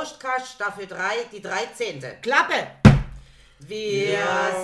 [0.00, 2.22] Prostkast, Staffel 3, die 13.
[2.22, 2.68] Klappe!
[3.58, 4.16] Wir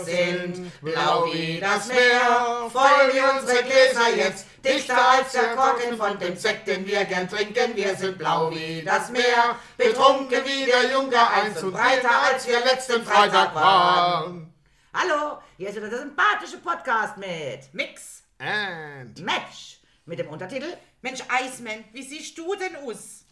[0.02, 6.18] sind blau wie das Meer, voll wie unsere Gläser jetzt, dichter als der Korken von
[6.18, 7.76] dem Sekt, den wir gern trinken.
[7.76, 12.60] Wir sind blau wie das Meer, betrunken wie der Junker eins und breiter als wir
[12.60, 14.54] letzten Freitag waren.
[14.94, 18.22] Hallo, hier ist wieder der sympathische Podcast mit Mix!
[18.38, 23.26] And Match mit dem Untertitel Mensch, Eismann, wie siehst du denn aus?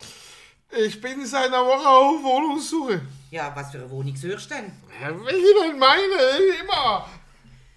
[0.76, 3.00] Ich bin seit einer Woche auf Wohnungssuche.
[3.30, 4.72] Ja, was für eine Wohnung suchst du denn?
[5.00, 6.60] Ja, Welche denn meine?
[6.62, 7.08] Immer.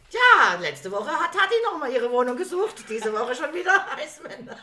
[0.09, 2.83] Ja, letzte Woche hat Tati noch mal ihre Wohnung gesucht.
[2.89, 4.55] Diese Woche schon wieder Eismann.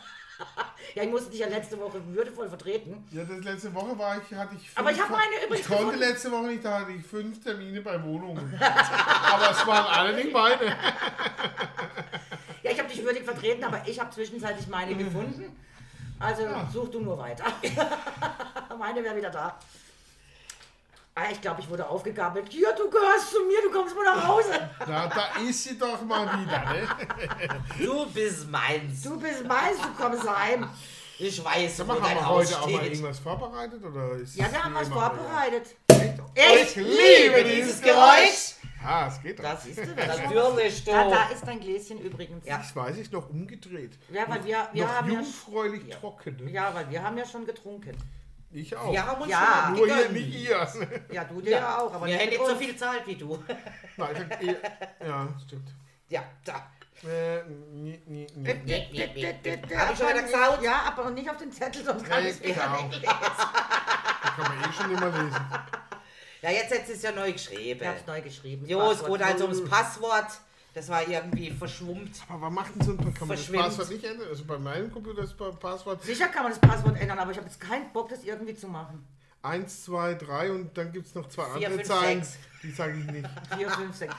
[0.95, 3.05] Ja, ich musste dich ja letzte Woche würdevoll vertreten.
[3.11, 5.67] Ja, das letzte Woche war ich, hatte ich fünf, Aber ich habe meine übrigens Ich
[5.67, 5.99] konnte gefunden.
[5.99, 8.53] letzte Woche nicht, da hatte ich fünf Termine bei Wohnungen.
[8.59, 10.75] Aber es waren alle nicht meine.
[12.63, 15.55] Ja, ich habe dich würdig vertreten, aber ich habe zwischenzeitlich meine gefunden.
[16.19, 17.45] Also such du nur weiter.
[18.79, 19.57] meine wäre wieder da.
[21.17, 22.47] Ah, ich glaube, ich wurde aufgegabelt.
[22.49, 24.69] Hier, du gehörst zu mir, du kommst mal nach Hause.
[24.87, 26.87] Na, da ist sie doch mal wieder, ne?
[27.79, 29.01] Du bist meins.
[29.01, 30.69] Du bist meins, du kommst heim.
[31.17, 32.91] Ich weiß, Sag wo mal, haben dein wir Haus heute auch mal steht.
[32.91, 33.85] irgendwas vorbereitet?
[33.85, 35.75] Oder ist Ja, wir haben was vorbereitet.
[36.35, 38.54] Ich liebe dieses Geräusch.
[38.85, 39.43] Ah, es geht doch.
[39.43, 40.91] Das ist du, Natürlich, du.
[40.91, 42.45] Ja, da ist dein Gläschen übrigens.
[42.45, 43.97] Ja, Das weiß ich noch umgedreht.
[44.11, 46.37] ja weil wir, wir noch haben ja, jungfräulich trocken.
[46.43, 46.51] Ne?
[46.51, 47.95] ja, weil wir haben ja schon getrunken.
[48.51, 48.91] Ich auch.
[48.91, 50.67] Wir haben uns Ja, schon Nur hier, nicht ihr.
[51.11, 53.43] Ja, du dir ja, auch, aber Wir hätten nicht so viel Zeit wie du.
[53.97, 55.69] Nein, ich hab eh- ja, stimmt.
[56.07, 56.71] Ja, da.
[57.03, 58.47] Äh, nie, nie, nie.
[58.47, 60.63] Hab ich Aber schon wieder nicht- gesaut?
[60.63, 63.05] Ja, aber nicht auf den Zettel, sonst kann Ja, ich es wieder nicht lesen.
[64.25, 65.35] Da kann man eh schon immer lesen.
[66.45, 67.79] Ja, jetzt hättest du es ja neu geschrieben.
[67.81, 68.67] Ich hab's neu geschrieben.
[68.67, 70.27] Jo, es geht also ums Passwort.
[70.75, 72.15] Das war irgendwie verschwummt.
[72.29, 73.63] Aber was macht denn so ein Kann man das Verschwimmt.
[73.63, 74.27] Passwort nicht ändern?
[74.29, 77.37] Also bei meinem Computer ist das Passwort Sicher kann man das Passwort ändern, aber ich
[77.37, 79.07] habe jetzt keinen Bock, das irgendwie zu machen.
[79.41, 82.23] 1, 2, 3 und dann gibt es noch zwei Vier, andere fünf, Zahlen.
[82.23, 82.37] sechs.
[82.61, 83.27] Die sage ich nicht.
[83.57, 84.15] 4, 5, 6.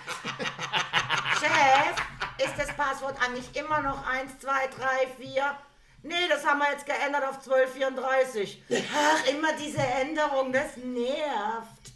[1.39, 5.57] Chef, ist das Passwort eigentlich immer noch 1, 2, 3, 4?
[6.03, 8.63] Nee, das haben wir jetzt geändert auf 1234.
[8.97, 11.96] Ach, immer diese Änderung, das nervt.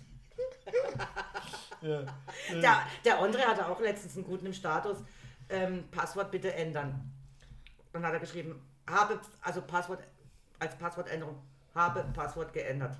[1.82, 2.03] Ja.
[2.50, 4.98] Der, der Andre hatte auch letztens einen guten im Status.
[5.48, 7.10] Ähm, Passwort bitte ändern.
[7.92, 10.00] Dann hat er geschrieben, habe, also Passwort,
[10.59, 11.42] als Passwortänderung,
[11.75, 12.97] habe Passwort geändert.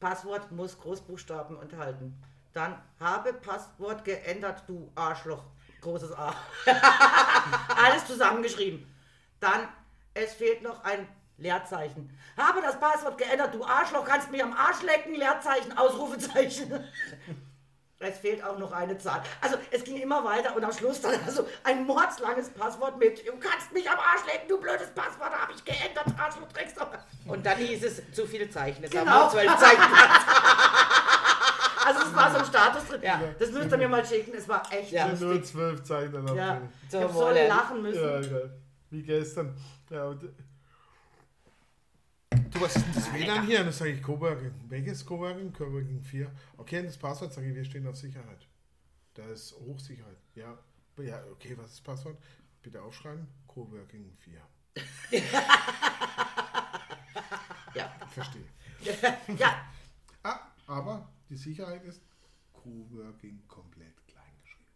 [0.00, 2.22] Passwort muss Großbuchstaben enthalten.
[2.52, 5.44] Dann habe Passwort geändert, du Arschloch.
[5.80, 6.34] Großes A.
[7.84, 8.86] Alles zusammengeschrieben.
[9.40, 9.68] Dann,
[10.14, 11.06] es fehlt noch ein
[11.38, 12.10] Leerzeichen.
[12.36, 16.84] Habe das Passwort geändert, du Arschloch, kannst mich am Arsch lecken, Leerzeichen, Ausrufezeichen.
[18.00, 19.20] Es fehlt auch noch eine Zahl.
[19.40, 23.32] Also es ging immer weiter und am Schluss dann also ein mordslanges Passwort mit Du
[23.40, 26.86] kannst mich am Arsch lecken, du blödes Passwort, habe ich geändert, Arschloch, Drecksau.
[27.26, 28.84] Und dann hieß es zu viele Zeichen.
[28.84, 29.04] Es Genau.
[29.10, 29.82] haben nur zwölf Zeichen.
[31.84, 33.02] Also es war so ein Status drin.
[33.02, 33.20] Ja.
[33.38, 35.08] Das müsst ihr mir mal schicken, es war echt Ja.
[35.08, 35.50] Sind nur lustig.
[35.52, 36.60] zwölf Zeichen Ja.
[36.84, 38.02] Ich Zum hab so lachen müssen.
[38.04, 38.50] Ja, egal.
[38.90, 39.56] Wie gestern.
[39.90, 40.22] Ja, und,
[42.50, 43.60] du, was ist denn das WLAN hier?
[43.60, 44.52] Und dann sage ich Coworking.
[44.68, 45.52] Welches Coworking?
[45.52, 46.30] Coworking 4.
[46.56, 48.46] Okay, und das Passwort sage ich, wir stehen auf Sicherheit.
[49.14, 50.18] Da ist Hochsicherheit.
[50.34, 50.58] Ja,
[50.98, 52.18] ja okay, was ist das Passwort?
[52.62, 53.26] Bitte aufschreiben.
[53.46, 54.40] Coworking 4.
[57.74, 57.92] Ja.
[58.12, 58.44] Verstehe.
[59.38, 59.68] ja,
[60.22, 62.02] Ah, aber die Sicherheit ist
[62.52, 64.66] Coworking komplett klein geschrieben.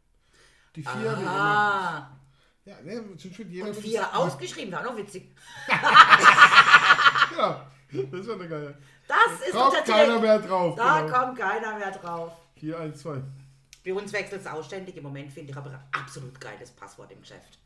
[0.76, 2.20] Die 4 wird immer.
[2.64, 5.34] Ja, ne, sind schon jeder Und vier ausgeschrieben, war noch witzig.
[7.36, 7.66] Ja,
[8.10, 8.78] das war eine geile.
[9.08, 10.76] Das ist Kommt keiner mehr drauf.
[10.76, 11.18] Da genau.
[11.18, 12.32] kommt keiner mehr drauf.
[12.54, 13.22] Hier, 1, 2.
[13.84, 14.96] Bei uns wechselt es ausständig.
[14.96, 17.58] Im Moment finde ich aber ein absolut geiles Passwort im Geschäft.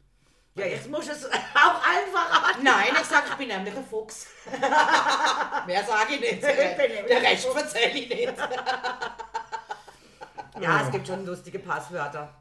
[0.55, 1.25] Ja, jetzt muss ich es
[1.55, 4.27] auch einfacher Nein, ich sage, ich bin nämlich ein Fuchs.
[5.67, 6.41] Mehr sage ich nicht.
[6.41, 7.63] bin nämlich Der ein Rest Fuchs.
[7.63, 8.35] erzähle ich nicht.
[10.61, 12.35] Ja, es gibt schon lustige Passwörter.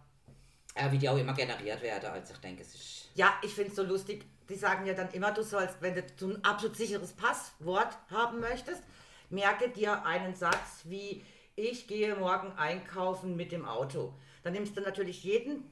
[0.77, 2.09] Ja, wie die auch immer generiert werden.
[2.09, 3.09] Also ich denke, es ist...
[3.15, 4.25] Ja, ich finde es so lustig.
[4.49, 8.41] Die sagen ja dann immer, du sollst, wenn du so ein absolut sicheres Passwort haben
[8.41, 8.83] möchtest,
[9.29, 11.23] merke dir einen Satz wie,
[11.55, 14.13] ich gehe morgen einkaufen mit dem Auto.
[14.43, 15.63] Dann nimmst du natürlich jeden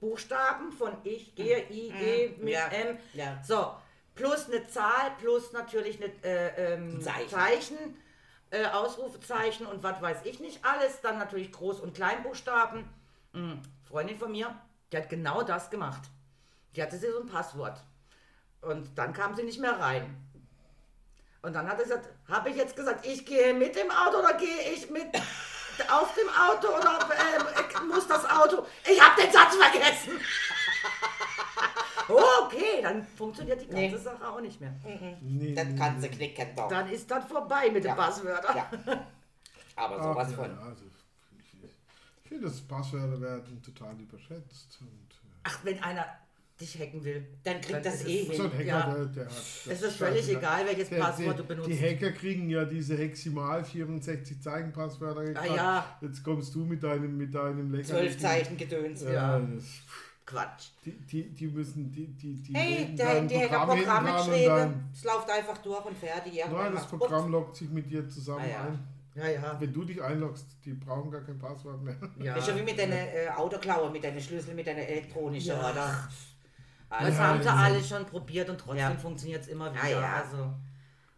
[0.00, 2.98] Buchstaben von ich gehe, I, G, mit ja, M.
[3.12, 3.42] ja.
[3.46, 3.74] So,
[4.14, 7.28] plus eine Zahl, plus natürlich eine äh, ähm, Zeichen.
[7.28, 7.76] Zeichen,
[8.50, 11.00] äh, Ausrufezeichen und was weiß ich nicht alles.
[11.02, 12.88] Dann natürlich Groß- und Kleinbuchstaben.
[13.32, 13.60] Mhm.
[13.88, 14.54] Freundin von mir,
[14.92, 16.02] die hat genau das gemacht.
[16.76, 17.80] Die hatte sie so ein Passwort.
[18.60, 20.16] Und dann kam sie nicht mehr rein.
[21.42, 24.34] Und dann hat er gesagt, habe ich jetzt gesagt, ich gehe mit dem Auto oder
[24.34, 25.06] gehe ich mit
[25.90, 26.98] auf dem Auto oder
[27.80, 28.66] ähm, muss das Auto?
[28.90, 30.12] Ich habe den Satz vergessen.
[32.10, 33.96] Okay, dann funktioniert die ganze Nee.
[33.98, 34.72] Sache auch nicht mehr.
[35.20, 36.68] Nee, Das nee, kannst du knicken doch.
[36.68, 37.94] Dann ist das vorbei mit den Ja.
[37.94, 38.56] Passwörtern.
[38.56, 39.06] Ja.
[39.76, 40.58] Aber sowas ja, von.
[40.58, 40.84] also,
[42.28, 44.78] ich finde, das Passwörter werden total überschätzt.
[44.82, 46.04] Und, äh, Ach, wenn einer
[46.60, 48.70] dich hacken will, Dann kriegt das ist eh es- so ein hin.
[48.72, 48.94] Hacker, Ja.
[48.96, 49.32] der, der hat.
[49.68, 51.68] Es ist völlig egal, welches Der- Passwort der- du benutzt.
[51.70, 55.50] Die Hacker kriegen ja diese Heximal 64 Zeichen Passwörter gekriegt.
[55.52, 55.98] Ah, ja.
[56.02, 59.02] Jetzt kommst du mit deinem mit deinem lächerlichen- Zwölf Zeichen Gedöns.
[59.02, 59.38] Ja, Ja.
[59.38, 59.64] das,
[60.26, 60.68] Quatsch.
[60.84, 64.46] die, die, die müssen die die die Hey, der, Hacker Programm geschrieben.
[64.48, 66.42] dann- Es läuft einfach durch und fertig.
[66.50, 68.64] Nein, das Programm loggt sich mit dir zusammen Ah, ja.
[68.64, 68.78] ein.
[69.18, 69.60] Ja, ja.
[69.60, 71.96] Wenn du dich einloggst, die brauchen gar kein Passwort mehr.
[72.20, 72.34] ja.
[72.34, 75.70] Das ist ja wie mit deiner äh, Autoklaue, mit deinen Schlüssel, mit deiner elektronischen, Ja.
[75.70, 76.08] oder?
[76.90, 77.54] Das Also, haben sie ja.
[77.56, 78.94] alle schon probiert und trotzdem Ja.
[78.96, 79.88] funktioniert es immer wieder.
[79.88, 80.12] Ja, ja.
[80.22, 80.54] Also,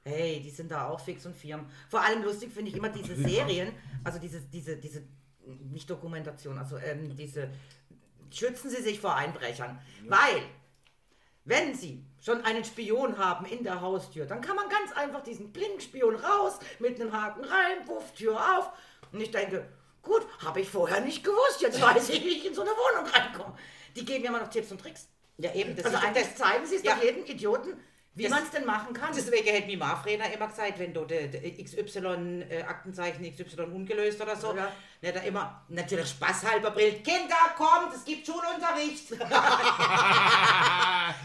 [0.05, 1.67] hey, die sind da auch fix und firm.
[1.89, 3.73] Vor allem lustig finde ich immer diese Serien,
[4.03, 5.03] also diese, diese, diese,
[5.71, 7.51] nicht Dokumentation, also ähm, diese,
[8.33, 9.79] schützen sie sich vor Einbrechern.
[10.09, 10.43] Weil,
[11.45, 15.53] wenn sie schon einen Spion haben in der Haustür, dann kann man ganz einfach diesen
[15.53, 18.71] Blinkspion raus, mit einem Haken rein, wuff, Tür auf.
[19.13, 19.67] Und ich denke,
[20.03, 23.11] gut, habe ich vorher nicht gewusst, jetzt weiß ich, wie ich in so eine Wohnung
[23.11, 23.57] reinkomme.
[23.97, 25.09] Die geben mir immer noch Tipps und Tricks.
[25.39, 25.75] ja, eben.
[25.75, 26.95] Das Also ist das, zeigen sie es ja.
[26.95, 27.83] doch jedem Idioten,
[28.15, 29.11] wie man es denn machen kann.
[29.15, 34.21] Deswegen hätte mir Marfreda immer gesagt, wenn du de, de XY äh, Aktenzeichen XY ungelöst
[34.21, 34.69] oder so, Ja.
[35.01, 39.11] ne, da immer natürlich spaßhalber brillt, Kinder, kommt, es gibt Schulunterricht.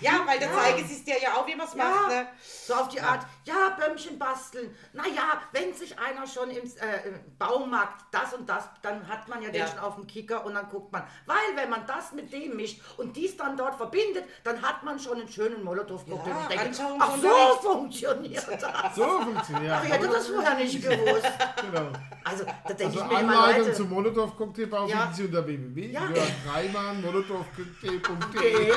[0.01, 1.83] ja, weil da zeigen sie es dir ja auch, wie man es Ja.
[1.85, 2.07] macht.
[2.09, 2.27] Ne?
[2.43, 4.75] So auf die Art, ja, Bömmchen basteln.
[4.94, 9.42] Naja, wenn sich einer schon im, äh, im Baumarkt das und das, dann hat man
[9.42, 9.68] ja den Ja.
[9.68, 11.03] schon auf dem Kicker und dann guckt man.
[11.25, 15.00] Weil wenn man das mit dem mischt und dies dann dort verbindet, dann hat man
[15.00, 16.30] schon einen schönen Molotow-Cocktail.
[16.30, 18.95] Ja, Und ich denke, ach so funktioniert das.
[18.95, 21.25] So funktioniert Ich hätte das vorher nicht gewusst.
[21.65, 21.88] Genau.
[22.24, 25.01] Also, da denke Also ich mir immer, Leute, zum Molotow-Cocktail Ja.
[25.01, 25.92] finden Sie unter www.
[25.92, 26.01] Ja.
[26.53, 28.69] Reimann-Molotow-Cocktail.de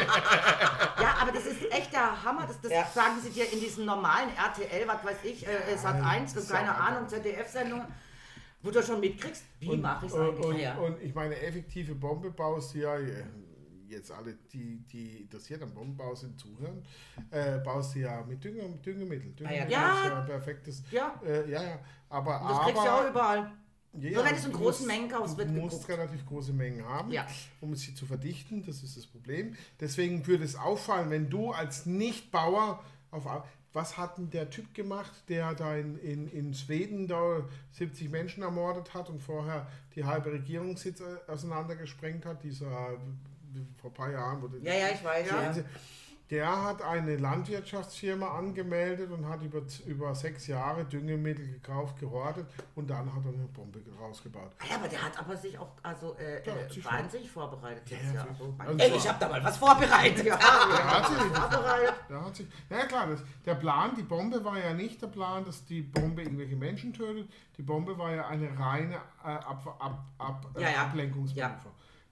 [1.00, 2.47] Ja, aber das ist echt der Hammer.
[2.47, 2.87] Das, das Ja.
[2.94, 6.50] sagen sie dir in diesen normalen RTL, was weiß ich, äh, Sat 1, das ist
[6.50, 7.87] keine ja Ahnung, ZDF-Sendungen,
[8.62, 10.46] wo du schon mitkriegst, wie mache ich es eigentlich?
[10.46, 10.76] und, Ja.
[10.78, 13.25] und ich meine, effektive Bombe baust du ja, äh,
[13.88, 16.84] jetzt alle, die, die interessiert am Bombenbau sind, zuhören,
[17.31, 19.32] äh, baust du ja mit Dünger, Düngemittel.
[19.32, 20.02] Düngemittel Ja.
[20.02, 20.82] ist ja perfektes.
[20.90, 21.20] Ja.
[21.25, 21.78] Äh, ja, ja.
[22.10, 23.52] Aber, Und das aber, kriegst du ja auch überall.
[23.94, 25.99] Ja, Nur wenn es in großen musst- Mengen kaufst, wird Du musst geguckt.
[25.99, 27.26] relativ große Mengen haben, Ja.
[27.62, 28.62] um sie zu verdichten.
[28.66, 29.56] Das ist das Problem.
[29.81, 33.26] Deswegen würde es auffallen, wenn du als Nichtbauer auf.
[33.73, 38.43] Was hat denn der Typ gemacht, der da in, in, in Schweden da 70 Menschen
[38.43, 42.43] ermordet hat und vorher die halbe Regierungssitz äh, auseinandergesprengt hat?
[42.43, 42.97] Dieser äh,
[43.81, 45.29] vor ein paar Jahren wurde Ja, ja, ich weiß.
[45.29, 45.65] Ja.
[46.31, 52.89] Der hat eine Landwirtschaftsfirma angemeldet und hat über, über sechs Jahre Düngemittel gekauft, gehortet und
[52.91, 54.51] dann hat er eine Bombe rausgebaut.
[54.69, 58.03] Ja, aber der hat aber sich auch also äh, Ja, äh, sich wahnsinnig vorbereitet jetzt
[58.15, 58.23] Ja, ja.
[58.23, 60.25] sich- Also, Ey, ich habe da mal was vorbereitet.
[60.27, 61.95] ja, Der hat sich, vorbereitet.
[62.11, 65.45] der hat sich, ja klar, das, der Plan, die Bombe war ja nicht der Plan,
[65.45, 67.29] dass die Bombe irgendwelche Menschen tötet.
[67.57, 70.61] Die Bombe war ja eine reine äh, ab, ab, ab, äh,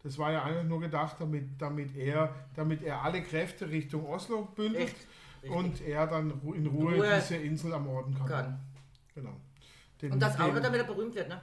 [0.06, 4.42] Das war ja einfach nur gedacht, damit, damit, er, damit er alle Kräfte Richtung Oslo
[4.54, 4.94] bündelt
[5.42, 5.50] richtig.
[5.50, 8.28] und er dann in Ruhe, Ruhe diese Insel ermorden kann.
[8.28, 8.60] Kann.
[9.16, 9.32] Genau.
[10.00, 11.42] Den, Und das auch nur, damit er berühmt wird, ne?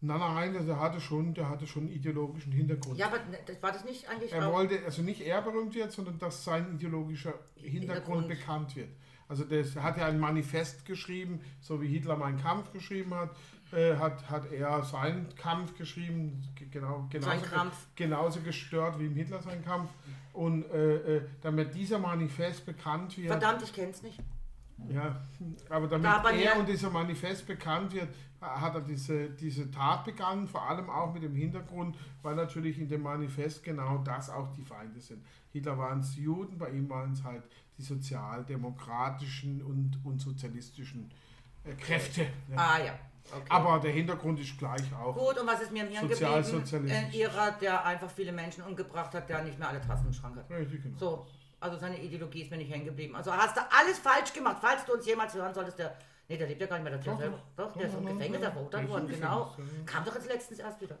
[0.00, 2.98] Nein, nein, der hatte schon, der hatte schon einen ideologischen Hintergrund.
[2.98, 5.92] Ja, aber ne, das war das nicht eigentlich Er wollte, also nicht er berühmt wird,
[5.92, 8.28] sondern dass sein ideologischer Hintergrund Hintergrund.
[8.28, 8.88] bekannt wird.
[9.28, 13.30] Also das er hat ja ein Manifest geschrieben, so wie Hitler meinen Kampf geschrieben hat,
[13.72, 17.86] äh, hat, hat er seinen Kampf geschrieben, ge- genau, genauso, Sein Kampf.
[17.96, 19.90] genauso gestört wie im Hitler sein Kampf.
[20.32, 24.18] Und äh, äh, damit dieser Manifest bekannt wird, Verdammt, ich kenn's nicht.
[24.88, 25.20] ja,
[25.68, 28.08] aber damit Da er und dieser Manifest bekannt wird,
[28.40, 32.88] hat er diese, diese Tat begangen, vor allem auch mit dem Hintergrund, weil natürlich in
[32.88, 35.24] dem Manifest genau das auch die Feinde sind.
[35.52, 37.44] Hitler waren es Juden, bei ihm waren es halt
[37.78, 41.10] die sozialdemokratischen und, und sozialistischen
[41.64, 42.22] äh, Kräfte.
[42.48, 42.56] ne?
[42.56, 42.98] Ah ja.
[43.30, 43.46] Okay.
[43.48, 45.16] Aber der Hintergrund ist gleich auch.
[45.16, 46.90] Gut, und was ist mir im Hirn geblieben?
[46.90, 50.36] Ein Ihrer, der einfach viele Menschen umgebracht hat, der nicht mehr alle Tassen im Schrank
[50.36, 50.50] hat.
[50.50, 50.98] Richtig, genau.
[50.98, 51.26] So,
[51.60, 53.14] also seine Ideologie ist mir nicht hängen geblieben.
[53.14, 55.78] Also hast du alles falsch gemacht, falls du uns jemals hören solltest.
[55.78, 55.96] Der,
[56.28, 57.20] nee, der lebt ja gar nicht mehr, der Doch.
[57.56, 57.76] Doch, doch.
[57.76, 59.56] der ist im Gefängnis Der worden, genau.
[59.86, 60.98] Kam doch jetzt letztens erst wieder.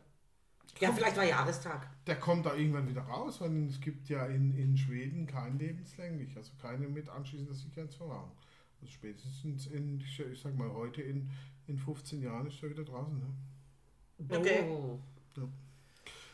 [0.80, 1.88] Ja, vielleicht war Jahrestag.
[2.06, 6.36] Der kommt da irgendwann wieder raus, weil es gibt ja in, in Schweden kein lebenslänglich,
[6.36, 8.32] also keine mit anschließender Sicherheitsverwahrung.
[8.80, 11.30] Also spätestens in, ich sag mal, heute in,
[11.72, 13.18] in 15 Jahren ist er wieder draußen.
[13.18, 14.36] Ne?
[14.36, 14.64] Okay.
[14.68, 14.98] Oh.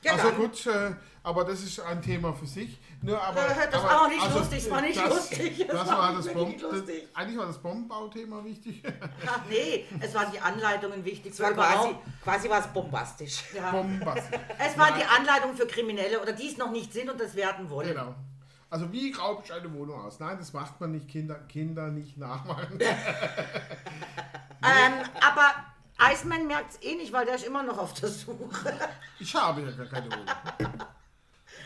[0.03, 0.37] Ja, also dann.
[0.37, 2.79] gut, äh, aber das ist ein Thema für sich.
[3.03, 5.67] Nur, aber, Äh, das aber, war auch nicht lustig, das war nicht das, lustig, das
[5.77, 7.09] Das, war war das Bomben, nicht das, lustig.
[7.15, 8.83] eigentlich war das Bombenbauthema wichtig.
[9.27, 11.33] Ach nee, es waren die Anleitungen wichtig.
[11.33, 13.43] Es war quasi, quasi war es bombastisch.
[13.55, 13.73] Ja.
[13.73, 14.39] Bombenbastel.
[14.59, 17.69] Es waren die Anleitungen für Kriminelle oder die es noch nicht sind und das werden
[17.69, 17.89] wollen.
[17.89, 18.15] Genau.
[18.71, 20.21] Also wie raube ich eine Wohnung aus?
[20.21, 22.79] Nein, das macht man nicht, Kinder, Kinder nicht nachmachen.
[24.61, 25.55] Ähm, aber
[26.13, 28.75] Iceman merkt es eh nicht, weil der ist immer noch auf der Suche.
[29.21, 30.27] Ich habe ja gar keine Wohnung.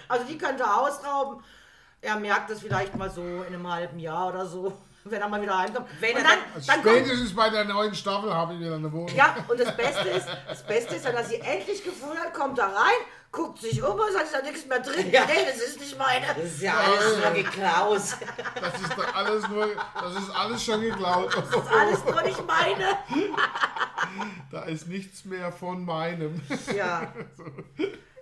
[0.09, 1.43] Also die könnte er ausrauben.
[2.03, 5.41] Er merkt es vielleicht mal so in einem halben Jahr oder so, wenn er mal
[5.41, 5.89] wieder reinkommt.
[6.01, 8.75] Wenn und er dann, Also dann kommt, spätestens bei der neuen Staffel habe ich wieder
[8.75, 9.17] eine Wohnung.
[9.17, 12.59] ja, und das Beste ist, das Beste ist, wenn er sie endlich gefunden hat, kommt
[12.59, 13.01] er rein,
[13.33, 15.11] guckt sich um und sagt, ist da nichts mehr drin.
[15.11, 15.25] Ja.
[15.27, 16.27] Nee, das ist nicht meine.
[16.27, 18.17] Das ist ja alles nur geklaus.
[18.55, 19.69] Das ist doch alles nur,
[20.01, 21.35] das ist alles schon geklaut.
[21.35, 22.99] Das ist alles nur nicht meine.
[24.51, 26.41] Da ist nichts mehr von meinem.
[26.77, 27.13] Ja.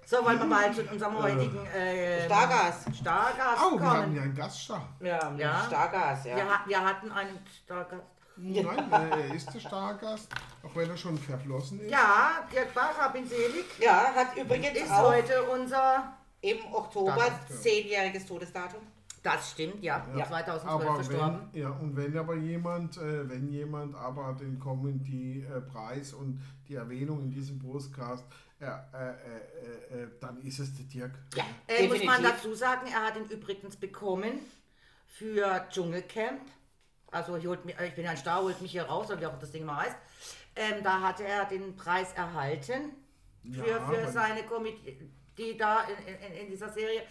[0.06, 2.84] So, wollen wir mal zu unserem heutigen äh, Stargas.
[2.98, 4.16] Stargast Oh, wir haben kommen.
[4.16, 4.88] ja einen Gaststar.
[5.00, 5.64] Ja, Ja.
[5.66, 6.36] Stargas, ja.
[6.36, 8.02] Wir, wir hatten einen Stargast.
[8.42, 10.28] Nein, äh, er ist der Stargast,
[10.62, 11.90] auch wenn er schon verflossen ist.
[11.90, 16.14] Ja, Dirk Bacher, bin selig, Ja, hat übrigens ist auch heute unser...
[16.40, 18.80] im Oktober zehnjähriges Todesdatum.
[19.22, 20.06] Das stimmt, ja.
[20.16, 20.26] Ja.
[20.26, 21.48] 2012 Aber verstorben.
[21.52, 27.20] wenn, ja, und wenn aber jemand, äh, wenn jemand aber den Comedy-Preis und die Erwähnung
[27.24, 28.24] in diesem Podcast,
[28.60, 31.12] äh, äh, äh, äh, dann ist es der Dirk.
[31.34, 34.38] Ja, Äh, muss man dazu sagen, er hat ihn übrigens bekommen
[35.06, 36.40] für Dschungelcamp.
[37.10, 39.50] Also holt mich, ich bin ein Star, holt mich hier raus, oder wie auch das
[39.50, 39.96] Ding mal heißt.
[40.56, 42.92] Ähm, da hatte er den Preis erhalten
[43.42, 47.02] für, Ja, für seine Comedy die da in, in, in dieser Serie.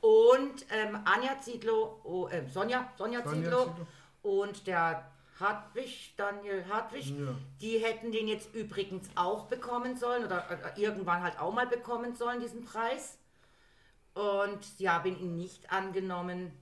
[0.00, 3.86] Und ähm, Anja Ziedlow, oh, äh, Sonja, Sonja, Sonja Ziedlow Ziedlow.
[4.22, 7.34] und der Hartwig, Daniel Hartwig, Ja.
[7.60, 10.44] die hätten den jetzt übrigens auch bekommen sollen oder
[10.76, 13.18] äh, irgendwann halt auch mal bekommen sollen, diesen Preis.
[14.14, 16.52] Und sie haben ihn nicht angenommen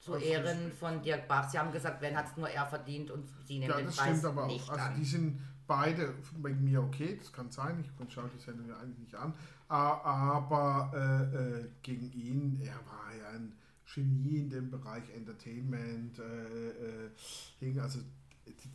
[0.00, 1.48] zu Das Ehren von Dirk Bach.
[1.48, 3.96] Sie haben gesagt, wenn hat es nur er verdient und sie nehmen Ja, den das
[3.96, 4.72] Preis stimmt aber nicht auch.
[4.72, 4.94] Also an.
[4.96, 8.98] die sind beide wegen mir okay, das kann sein, ich schaue die Sendung ja eigentlich
[8.98, 9.32] nicht an,
[9.68, 13.52] aber äh, äh, gegen ihn, er war ja ein
[13.94, 18.00] Genie in dem Bereich Entertainment, äh, äh, also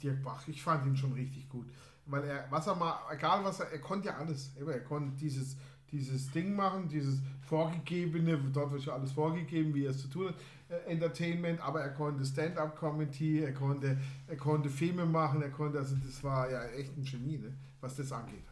[0.02, 1.68] Dirk Bach, ich fand ihn schon richtig gut,
[2.06, 5.58] weil er, was er mal, egal was er, er konnte ja alles, er konnte dieses
[5.92, 10.30] dieses Ding machen, dieses vorgegebene, dort wird ja alles vorgegeben, wie er es zu tun
[10.30, 10.36] hat,
[10.88, 16.24] Entertainment, aber er konnte Stand-up-Comedy, er konnte, er konnte Filme machen, er konnte, also das
[16.24, 18.44] war ja echt ein Genie, ne, was das angeht.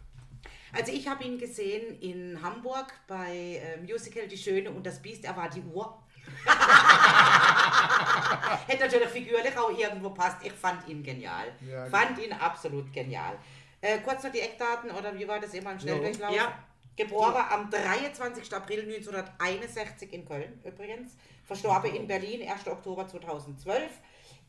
[0.72, 5.24] Also ich habe ihn gesehen in Hamburg bei äh, Musical Die Schöne und das Biest.
[5.24, 6.00] Er war die Uhr.
[8.68, 10.44] Hätte natürlich figürlich auch irgendwo passt.
[10.44, 11.54] Ich fand ihn genial.
[11.70, 13.38] Ja, fand ihn absolut genial.
[13.82, 16.36] Äh, kurz noch die Eckdaten, oder wie war das immer im Schnelldurchlauf?
[16.36, 16.54] Ja.
[16.96, 18.54] Geboren am 23.
[18.54, 21.16] April 1961 in Köln übrigens.
[21.54, 22.68] Verstorben in Berlin 1.
[22.68, 23.84] Oktober 2012.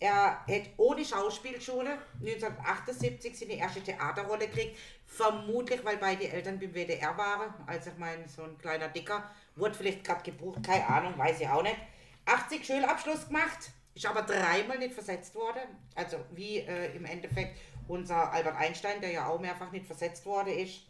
[0.01, 4.79] Er hat ohne Schauspielschule 1978 seine erste Theaterrolle gekriegt.
[5.07, 7.53] Vermutlich, weil beide Eltern beim WDR waren.
[7.67, 11.49] Als ich mein, so ein kleiner Dicker, wurde vielleicht gerade gebucht, keine Ahnung, weiß ich
[11.49, 11.77] auch nicht.
[12.25, 15.61] 80 Schulabschluss gemacht, ist aber dreimal nicht versetzt worden.
[15.95, 20.55] Also wie äh, im Endeffekt unser Albert Einstein, der ja auch mehrfach nicht versetzt worden
[20.55, 20.81] ist.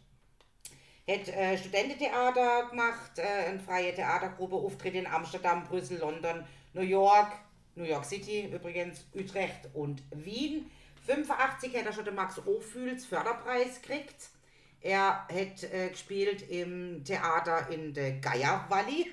[1.07, 6.43] Hat äh, Studententheater gemacht, äh, eine freie Theatergruppe, Auftritte in Amsterdam, Brüssel, London,
[6.73, 7.31] New York,
[7.75, 10.71] New York City übrigens, Utrecht und Wien.
[11.05, 14.29] 85 hat er schon den Max Ophüls Förderpreis gekriegt.
[14.81, 19.11] Er hat äh, gespielt im Theater in der Geier Valley.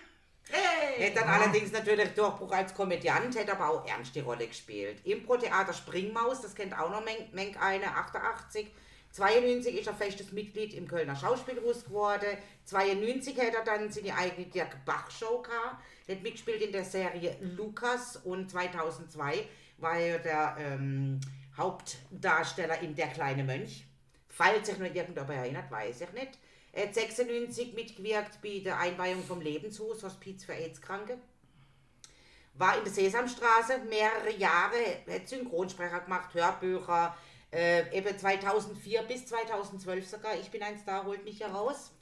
[0.50, 1.04] Hey!
[1.04, 4.98] Hätte dann allerdings natürlich Durchbruch als Komödiant, hätte aber auch ernst die Rolle gespielt.
[5.04, 8.70] Impro-Theater Springmaus, das kennt auch noch Menk, Menk eine, 88.
[9.12, 12.38] 92 ist er festes Mitglied im Kölner Schauspielhaus geworden.
[12.64, 15.82] 92 hat er dann seine eigene Dirk Bach-Show gehabt.
[16.06, 19.46] Er hat mitgespielt in der Serie Lukas und 2002
[19.78, 21.20] war er der ähm,
[21.56, 23.86] Hauptdarsteller in Der kleine Mönch.
[24.28, 26.38] Falls sich nur irgendjemand erinnert, weiß ich nicht.
[26.72, 31.18] Er hat 96 mitgewirkt bei der Einweihung vom Lebenshaus, Hospiz für AIDS-Kranke.
[32.54, 37.14] War in der Sesamstraße mehrere Jahre, hat Synchronsprecher gemacht, Hörbücher,
[37.52, 40.34] äh, eben 2004 bis 2012 sogar.
[40.36, 41.92] Ich bin ein Star, holt mich heraus.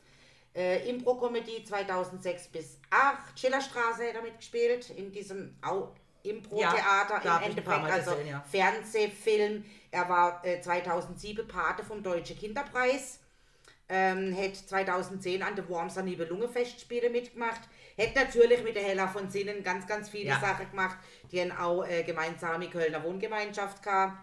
[0.55, 3.39] Äh, Impro-Comedy 2006 bis 8.
[3.39, 5.57] Schillerstraße hat er mitgespielt, in diesem
[6.23, 8.45] Impro-Theater Ja, im Endeffekt, also gesehen, ja.
[8.51, 9.65] Fernsehfilm.
[9.91, 13.21] Er war äh, 2007 Pate vom Deutschen Kinderpreis.
[13.89, 17.61] Ähm, hat 2010 an der Wormser Nibelunge-Festspiele mitgemacht.
[17.97, 20.41] Hätte natürlich mit der Hella von Sinnen ganz, ganz viele Ja.
[20.41, 20.97] Sachen gemacht.
[21.33, 24.17] Die haben auch äh, gemeinsame Kölner Wohngemeinschaft gehabt.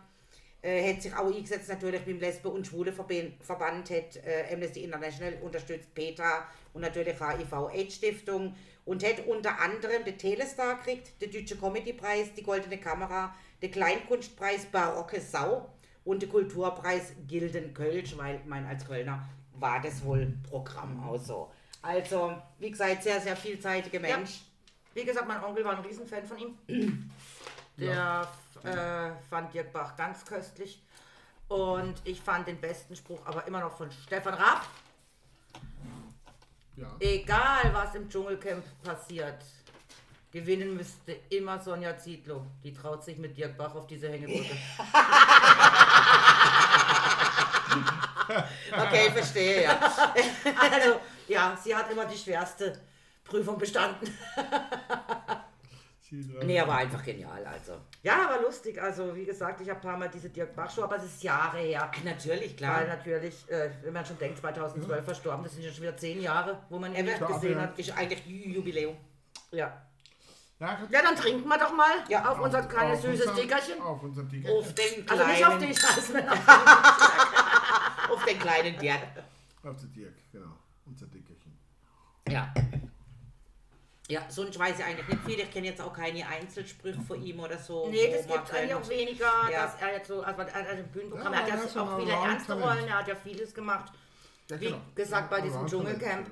[0.62, 5.94] Äh, hat sich auch eingesetzt natürlich beim Lesbe- und Schwule-Verband, hat äh, Amnesty International unterstützt,
[5.94, 12.42] PETA und natürlich HIV-AIDS-Stiftung und hat unter anderem den Telestar gekriegt, den Deutsche Comedy-Preis, die
[12.42, 15.70] Goldene Kamera, den Kleinkunstpreis Barocke Sau
[16.04, 21.52] und den Kulturpreis Gilden Kölsch, weil, meine, als Kölner war das wohl Programm auch so.
[21.82, 24.42] Also, wie gesagt, sehr, sehr vielseitiger Mensch.
[24.94, 26.58] wie gesagt, mein Onkel war ein Riesenfan von ihm.
[27.78, 28.28] Der
[28.66, 30.82] äh, fand Dirk Bach ganz köstlich.
[31.48, 34.66] Und ich fand den besten Spruch aber immer noch von Stefan Raab.
[36.76, 36.88] Ja.
[37.00, 39.44] Egal, was im Dschungelcamp passiert,
[40.32, 42.46] gewinnen müsste immer Sonja Zietlow.
[42.64, 44.56] Die traut sich mit Dirk Bach auf diese Hängebrücke.
[48.72, 49.80] Okay, verstehe, ja.
[49.80, 52.78] also, ja, sie hat immer die schwerste
[53.24, 54.14] Prüfung bestanden.
[56.12, 57.74] Nee, aber einfach genial, also.
[58.04, 58.82] Ja, aber lustig.
[58.82, 61.58] Also, wie gesagt, ich habe ein paar Mal diese Dirk Bach-Show, aber es ist Jahre
[61.58, 61.92] her.
[62.04, 62.84] Natürlich, Weil klar.
[62.86, 66.62] natürlich, äh, wenn man schon denkt, 2012 verstorben, das sind ja schon wieder zehn Jahre,
[66.70, 67.78] wo man ihn nicht Ja, gesehen hat.
[67.78, 68.96] Ist eigentlich Jubiläum.
[69.52, 69.82] Ja.
[70.60, 73.80] Ja, ja, dann trinken wir doch mal Ja, auf unser kleines Auf süßes unser- Dickerchen.
[73.82, 74.58] Auf unser Dickerchen.
[74.58, 76.40] Auf den Also nicht auf kleinen, den Scheiß, sondern auf
[78.12, 79.02] auf den kleinen Dirk.
[79.64, 80.54] Auf den Dirk, genau.
[80.86, 81.58] Unser Dickerchen.
[82.30, 82.52] Ja.
[84.10, 85.40] Ja, sonst weiß ich eigentlich nicht viel.
[85.40, 87.90] Ich kenne jetzt auch keine Einzelsprüche von ihm oder so.
[87.90, 89.64] Nee, das gibt eigentlich auch weniger, Ja.
[89.66, 92.12] dass er jetzt so, also hat ein Bühnenprogramm, Ja, er hat er ja auch viele
[92.14, 92.54] ernste.
[92.54, 93.92] Rollen, er hat ja vieles gemacht.
[94.50, 94.80] Ja, Wie genau.
[94.96, 95.68] gesagt, bei Ja, diesem.
[95.68, 96.30] Dschungelcamp,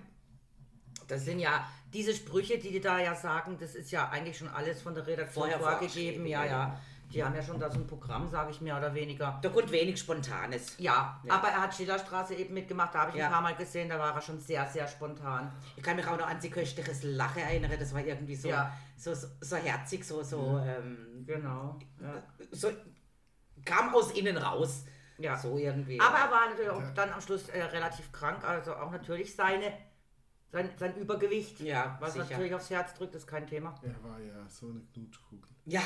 [1.07, 4.47] das sind ja diese Sprüche, die die da ja sagen, das ist ja eigentlich schon
[4.47, 6.25] alles von der Redaktion Vorher vorgegeben.
[6.25, 6.81] Ja, ja.
[7.15, 9.39] Die haben ja schon da so ein Programm, sage ich mehr oder weniger.
[9.41, 10.75] Da kommt wenig Spontanes.
[10.77, 11.33] Ja, Ja.
[11.35, 13.27] aber er hat Schillerstraße eben mitgemacht, da habe ich ihn Ja.
[13.27, 15.49] ein paar Mal gesehen, da war er schon sehr, sehr spontan.
[15.77, 17.71] Ich kann mich auch noch an sie köstliches Lachen erinnern.
[17.79, 18.73] Das war irgendwie so, Ja.
[18.97, 21.79] so, so, so herzig, so, so, ähm, Genau.
[22.51, 22.69] So
[23.63, 24.83] kam aus innen raus.
[25.17, 25.37] Ja.
[25.37, 25.99] So irgendwie.
[26.01, 29.71] Aber er war natürlich auch dann am Schluss äh, relativ krank, also auch natürlich seine,
[30.51, 31.59] sein, sein Übergewicht.
[31.59, 32.25] Ja, Was sicher.
[32.29, 33.75] natürlich aufs Herz drückt, ist kein Thema.
[33.83, 35.49] Er war ja so eine Knutschkugel.
[35.65, 35.81] Ja,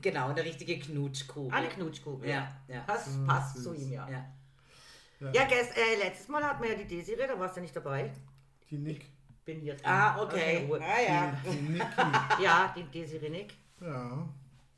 [0.00, 1.52] genau, eine richtige Knutschkugel.
[1.56, 2.28] Eine Knutschkugel.
[2.28, 2.84] Ja, ja.
[2.86, 3.64] Das Mm, passt süß.
[3.64, 4.08] zu ihm, ja.
[4.08, 4.26] Ja.
[5.32, 8.12] Ja, gest, äh, letztes Mal hatten wir ja die Desiree, da warst du nicht dabei.
[8.70, 9.06] Die Nick.
[9.44, 9.86] Bin hier drin.
[9.86, 10.64] Ah, okay.
[10.66, 10.80] Ruhe.
[10.82, 11.40] Ah, ja.
[11.44, 11.84] Die, die Niki.
[12.42, 13.54] Ja, die Desiree Nick.
[13.80, 14.28] Ja.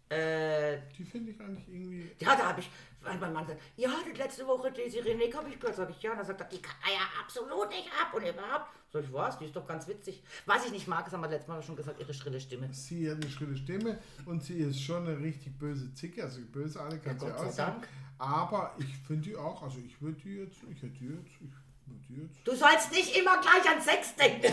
[0.08, 2.10] Äh, Die finde ich eigentlich irgendwie.
[2.18, 2.70] ja, da habe ich,
[3.02, 5.76] weil mein Mann sagt, ja, die letzte Woche Desiree Nick habe ich gehört.
[5.76, 8.22] Sag ich, ja, und dann sagt er, die kann er ja absolut nicht ab und
[8.22, 8.70] überhaupt.
[8.92, 10.22] Sag ich, was, die ist doch ganz witzig.
[10.46, 12.68] Was ich nicht mag, das haben wir letztes Mal schon gesagt, ihre schrille Stimme.
[12.72, 16.80] Sie hat eine schrille Stimme und sie ist schon eine richtig böse Zicke, also böse
[16.80, 17.74] alle kann sie Gott sei auch sein.
[18.18, 21.50] Aber ich finde die auch, also ich würde die jetzt, ich hätte die jetzt, ich
[21.86, 22.38] würde die jetzt.
[22.44, 24.52] Du sollst nicht immer gleich an Sex denken.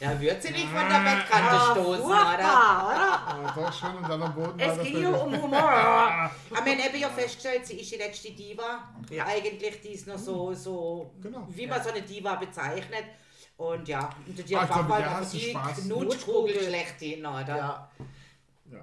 [0.00, 2.44] Ja, wird sie nicht von der Bettkante Ah, stoßen, oder?
[2.44, 5.60] Aber doch schon und dann am Boden Es ging hier völlig- um Humor.
[5.60, 6.30] Aber
[6.66, 8.78] wir haben ja festgestellt, sie ist die letzte Diva.
[9.10, 9.26] Ja.
[9.26, 11.46] Eigentlich, die ist noch so, so Genau.
[11.50, 13.04] wie man so eine Diva bezeichnet.
[13.56, 15.52] Und ja, und die Ah, ich war halt die.
[15.82, 17.56] Knutschkugel schlechthin, oder?
[17.56, 17.90] Ja.
[18.70, 18.78] Ja.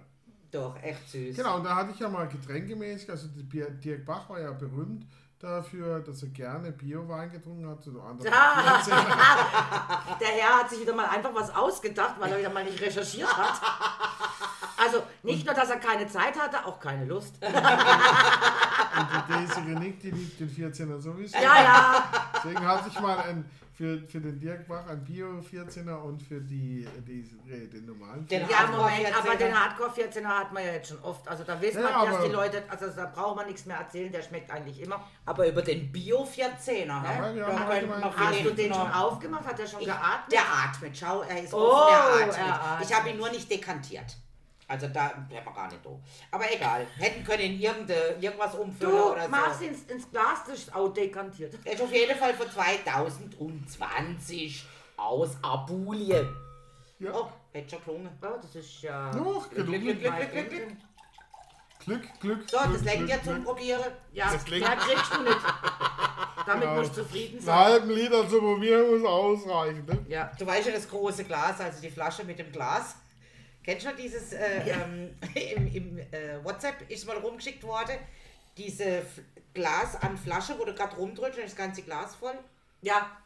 [0.52, 1.38] Doch, echt süß.
[1.38, 5.06] Genau, und da hatte ich ja mal getränkemäßig, also Dirk Bach war ja berühmt
[5.40, 7.80] dafür, dass er gerne Bio-Wein getrunken hat.
[8.32, 8.82] Ah.
[10.20, 13.36] Der Herr hat sich wieder mal einfach was ausgedacht, weil er wieder mal nicht recherchiert
[13.36, 13.62] hat.
[14.78, 17.36] Also nicht nur, dass er keine Zeit hatte, auch keine Lust.
[17.42, 17.54] Und
[19.12, 21.38] die Daisy Renick, die liebt den 14er sowieso.
[21.38, 22.04] Ja, ja.
[22.36, 26.88] Deswegen hatte ich mal ein, für, für den Dirk Bach ein Bio-14er und für die,
[27.06, 27.24] die,
[27.70, 28.50] den normalen Den 14er.
[28.52, 29.20] Ja, Hardcore Moment, 14er.
[29.20, 31.28] aber den Hardcore 14er hat man ja jetzt schon oft.
[31.28, 34.12] Also da wissen Ja, wir, dass die Leute, also da braucht man nichts mehr erzählen,
[34.12, 35.04] der schmeckt eigentlich immer.
[35.26, 37.36] Aber über den Bio-14er, Aber hä?
[37.36, 39.46] wir Da haben könnte heute man mal- Hast du den schon aufgemacht?
[39.46, 40.32] Hat der schon Ich, geatmet?
[40.32, 42.38] der atmet, schau, er ist Oh, offen, er atmet.
[42.38, 42.90] er atmet.
[42.90, 44.16] Ich habe ihn nur nicht dekantiert.
[44.68, 45.90] Also da wäre man gar nicht da.
[46.32, 49.66] Aber egal, hätten können irgende, irgendwas umfüllen du oder machst so.
[49.66, 51.54] ins, ins Glas, das ist auch dekantiert.
[51.64, 54.66] Er ist auf jeden Fall von 2020
[54.98, 56.28] aus Apulien.
[57.00, 57.12] Ja.
[57.14, 58.10] Oh, hätte schon gelungen.
[58.22, 59.12] Oh, das ist ja...
[59.14, 60.00] Noch Glück, gelungen.
[60.00, 60.72] Glück, Glück, Glück, Glück, Glück.
[61.86, 62.50] Glück, Glück.
[62.50, 63.44] So, Glück, das lenkt ja zum.
[63.44, 63.84] Probieren.
[64.14, 65.38] Ja, Das klingt- mehr kriegst du nicht.
[66.48, 66.76] Damit Genau.
[66.80, 67.56] musst du zufrieden Einen sein.
[67.56, 69.86] halben Liter zu probieren muss ausreichen.
[69.86, 70.06] Ne?
[70.08, 70.32] Ja.
[70.40, 72.96] Du weißt ja das große Glas, also die Flasche mit dem Glas.
[73.66, 74.76] Kennst du noch dieses, äh, Ja.
[74.86, 77.98] ähm, im, im äh, WhatsApp ist mal rumgeschickt worden,
[78.58, 79.22] diese F
[79.54, 82.38] Glas an Flasche, wo du gerade rumdrückst und das ganze Glas voll?
[82.82, 83.18] Ja.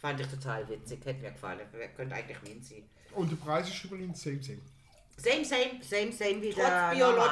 [0.00, 1.60] Fand ich total witzig, hätte mir gefallen.
[1.72, 2.88] Wer könnte eigentlich minziehen.
[3.14, 4.58] Und der Preis ist übrigens same, same.
[5.16, 5.80] Same, same.
[5.82, 7.26] Same, same wie Trotz der Biological.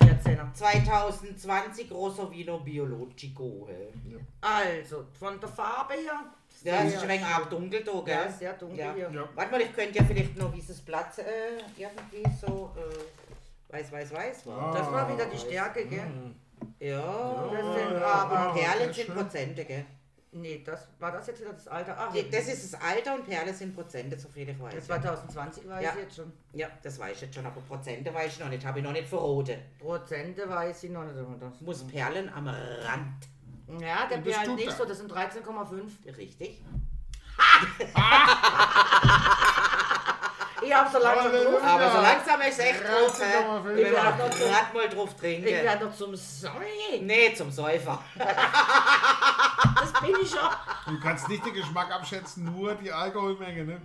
[0.00, 0.12] normale
[0.48, 0.54] 14er.
[0.54, 3.68] 2020 Rosso Vino Biologico.
[3.70, 3.88] hä?
[4.40, 6.24] Also, von der Farbe her.
[6.64, 8.14] Ja, es ist ein wenig dunkel da, gell?
[8.14, 8.94] Ja, sehr dunkel Ja.
[8.94, 9.10] hier.
[9.12, 9.28] Ja.
[9.34, 11.22] Warte mal, ich könnte ja vielleicht noch dieses Platz äh,
[11.76, 14.46] irgendwie so äh, weiß, weiß, weiß.
[14.48, 14.72] Ah.
[14.72, 16.00] Das war wieder die Stärke, gell?
[16.78, 18.52] Ja, Das sind ja, aber ja.
[18.76, 19.14] Perlen sind.
[19.14, 19.84] Prozente, gell?
[20.34, 21.94] Nee, das war das jetzt wieder das Alter.
[21.98, 24.86] Ach, Die- Das ist das Alter und Perle sind Prozente, so viel ich weiß.
[24.86, 25.90] 2020 weiß Ja.
[25.92, 26.32] ich jetzt schon.
[26.54, 28.92] Ja, das weiß ich jetzt schon, aber Prozente weiß ich noch nicht, habe ich noch
[28.92, 29.58] nicht verrote.
[29.78, 31.16] Prozente weiß ich noch nicht.
[31.38, 31.60] Das.
[31.60, 33.28] Muss Perlen am Rand.
[33.80, 36.16] Ja, der Perl tut nicht so, das sind 13,5.
[36.16, 36.62] Richtig?
[40.64, 41.62] Ich hab so langsam Aber- drauf.
[41.64, 45.20] Aber so langsam ist echt drauf, Ich werd werden noch so- gerade mal drauf Ich
[45.20, 45.44] trinken.
[45.46, 47.00] werde noch zum Sorry.
[47.00, 47.98] Nee, zum Säufer.
[48.16, 50.38] Das bin ich schon.
[50.86, 53.82] Du kannst nicht den Geschmack abschätzen, nur die Alkoholmenge, ne?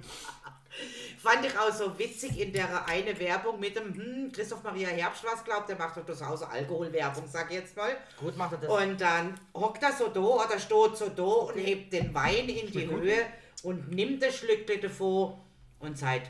[1.18, 5.24] Fand ich auch so witzig in der eine Werbung mit dem hm, Christoph Maria Herbst,
[5.24, 7.98] was glaubt, der macht doch das Hause Alkoholwerbung, sag ich jetzt mal.
[8.20, 8.70] Gut macht er das.
[8.70, 12.72] Und dann hockt er so da oder steht so da und hebt den Wein in
[12.72, 12.88] die.
[12.88, 13.26] Höhe
[13.64, 15.44] und nimmt das Schlückle davor
[15.80, 16.30] und sagt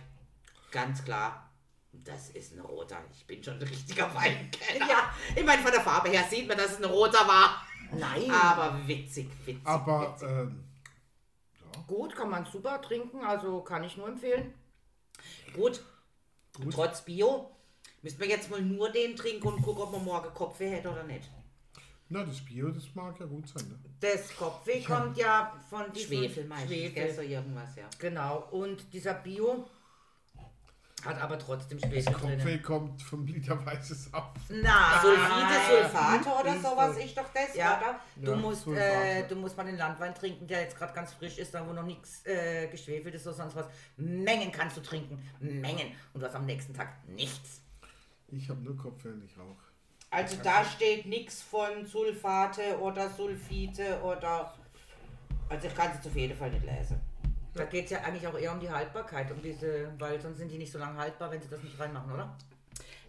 [0.72, 1.50] ganz klar,
[1.92, 2.98] das ist ein roter.
[3.12, 4.88] Ich bin schon ein richtiger Weinkenner.
[4.88, 5.14] Ja.
[5.36, 7.62] Ich meine, von der Farbe her sieht man, dass es ein roter war.
[7.92, 8.30] Nein.
[8.32, 9.66] Aber witzig, witzig.
[9.66, 10.30] Aber, witzig.
[10.30, 10.64] ähm,
[11.86, 14.54] Gut, kann man super trinken, also kann ich nur empfehlen.
[15.54, 15.82] Gut,
[16.56, 16.74] Gut.
[16.74, 17.50] trotz Bio
[18.02, 21.04] müssen wir jetzt mal nur den trinken und gucken, ob man morgen Kopfweh hätte oder
[21.04, 21.30] nicht.
[22.10, 23.80] na, das Bio, das mag ja gut sein, ne?
[24.00, 26.94] Das Kopfweh kommt ja von diesem Schwefel meistens, Schwefel.
[26.94, 27.90] gell, so irgendwas, ja.
[28.00, 28.48] Genau.
[28.52, 29.66] Und dieser Bio
[31.08, 32.62] hat aber trotzdem Schwefel Kopfweh drin.
[32.62, 34.38] kommt vom Liter weißes Saft.
[34.50, 35.02] Nein.
[35.02, 38.00] Sulfide, Sulfate oder sowas, ich doch das, Ja, oder?
[38.16, 38.86] du, Ja, musst, Sulfate.
[38.86, 41.74] äh, du musst mal den Landwein trinken, der jetzt gerade ganz frisch ist, da wo
[41.74, 43.66] noch nichts äh, geschwefelt ist oder sonst was.
[43.98, 45.22] Mengen kannst du trinken.
[45.40, 45.92] Mengen.
[46.14, 47.62] Und du hast am nächsten Tag nichts.
[48.30, 49.56] Ich habe nur Kopfweh und ich rauche.
[50.10, 54.54] Also da steht nichts von Sulfate oder Sulfite oder...
[55.50, 57.00] Also ich kann es jetzt auf jeden Fall nicht lesen.
[57.58, 60.50] Da geht es ja eigentlich auch eher um die Haltbarkeit, um diese, weil sonst sind
[60.52, 62.36] die nicht so lange haltbar, wenn sie das nicht reinmachen, oder?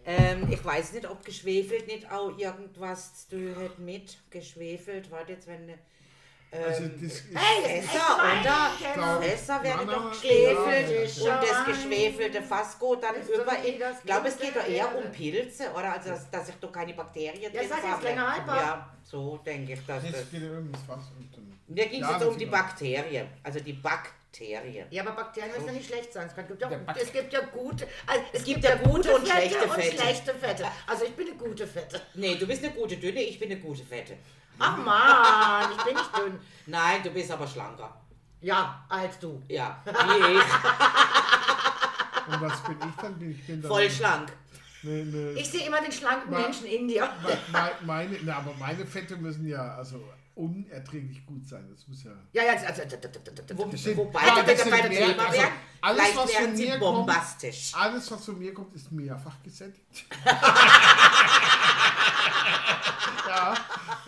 [0.05, 5.11] Ähm, ich weiß nicht, ob geschwefelt nicht auch irgendwas zu hat mit geschwefelt.
[5.11, 5.69] Warte jetzt, wenn...
[5.69, 5.77] Ähm,
[6.67, 8.71] Also, das ist, Hey, Fässer, oder?
[8.95, 13.75] Glaub- Fässer werden doch geschwefelt ja, und das geschwefelte geht dann Ist über in.
[13.75, 15.93] Ich glaube, es geht doch eher um Pilze, oder?
[15.93, 18.57] Also, dass, dass sich doch keine Bakterien Ja, drin sag jetzt länger haltbar.
[18.57, 20.25] Ja, so denke ich, dass das.
[21.67, 22.45] Mir ging es Ja, jetzt um die.
[22.47, 23.27] Bakterien.
[23.43, 24.18] Also die Bakterien.
[24.91, 26.27] Ja, aber Bakterien müssen ja nicht schlecht sein.
[26.27, 29.63] Es, kann, gibt ja, es gibt ja gute, also es, gibt ja gute und schlechte
[29.63, 29.97] und Fette.
[29.97, 30.65] schlechte Fette.
[30.87, 31.99] Also ich bin eine gute Fette.
[32.13, 34.17] Nee, du bist eine gute Dünne, ich bin eine gute Fette.
[34.59, 36.39] Ach man, ich bin nicht dünn.
[36.67, 37.99] Nein, du bist aber schlanker.
[38.41, 39.41] Ja, als du.
[39.47, 40.43] Ja, wie ich.
[42.33, 43.17] Und was bin ich dann?
[43.19, 44.31] Bin Ich bin dann Voll schlank.
[44.83, 47.09] Ne, ne, Ich sehe immer den schlanken Ma- Menschen in dir.
[47.51, 50.01] me- meine, na, aber meine Fette müssen ja also
[50.39, 51.67] unerträglich gut sein.
[51.69, 52.11] Das muss ja.
[52.31, 52.81] Ja, ja, also,
[53.55, 55.41] Wo, Das sind- wobei, Ja, das bei mehr- Thema also
[55.81, 57.71] alles, was von mir kommt- bombastisch.
[57.75, 60.05] Alles, was von mir kommt, ist mehrfach gesättigt.
[63.27, 63.53] ja,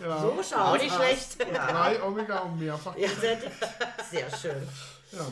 [0.00, 0.18] ja.
[0.20, 1.36] so schaut's Auch nicht schlecht.
[1.40, 2.96] Drei Omega und mehrfach.
[2.96, 3.08] Ja,
[4.10, 4.66] sehr schön.
[5.12, 5.26] Ja.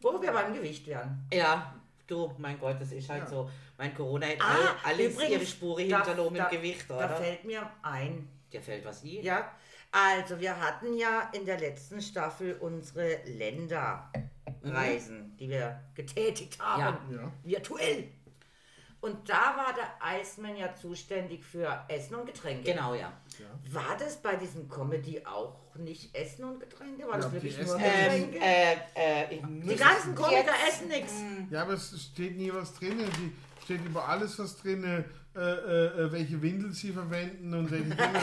[0.00, 1.26] Wo wir beim Gewicht wären.
[1.32, 1.74] Ja,
[2.06, 3.28] du, mein Gott, das ist halt Ja.
[3.30, 3.50] so.
[3.78, 4.44] Mein Corona hat Ah,
[4.84, 7.16] all- alles übrigens, ihre Spuren da- hinterlassen da- im Gewicht, Da oder?
[7.16, 9.08] fällt mir ein, Dir fällt was ein?
[9.22, 9.50] Ja,
[9.96, 17.22] also wir hatten ja in der letzten Staffel unsere Länderreisen, die wir getätigt haben, Ja.
[17.22, 17.32] Ja.
[17.42, 18.08] virtuell.
[19.00, 22.72] Und da war der Eismann ja zuständig für Essen und Getränke.
[22.72, 23.12] Genau, ja.
[23.70, 27.06] War das bei diesem Comedy auch nicht Essen und Getränke?
[27.06, 28.46] War das Ja, die wirklich nur ja Ähm, Getränke?
[28.96, 31.12] äh, äh, die ganzen Komiker essen nichts.
[31.50, 32.96] ja, aber es steht nie was drin.
[32.98, 33.32] Die
[33.64, 35.04] steht über alles was drin,
[35.36, 38.20] äh, äh, welche Windel sie verwenden und welche Dinge.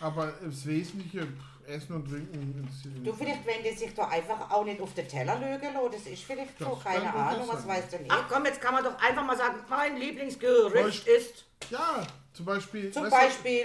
[0.00, 2.54] aber das Wesentliche, pff, Essen und Trinken.
[2.58, 5.72] interessiert mich Du, vielleicht, wenn die sich da einfach auch nicht auf den Teller lügen
[5.74, 8.10] lassen, das ist vielleicht so, Das keine kann durchaus Ahnung, was weißt du nicht.
[8.12, 12.90] Ach komm, jetzt kann man doch einfach mal sagen, mein Lieblingsgericht ist Ja, zum Beispiel.
[12.90, 13.62] Zum Beispiel,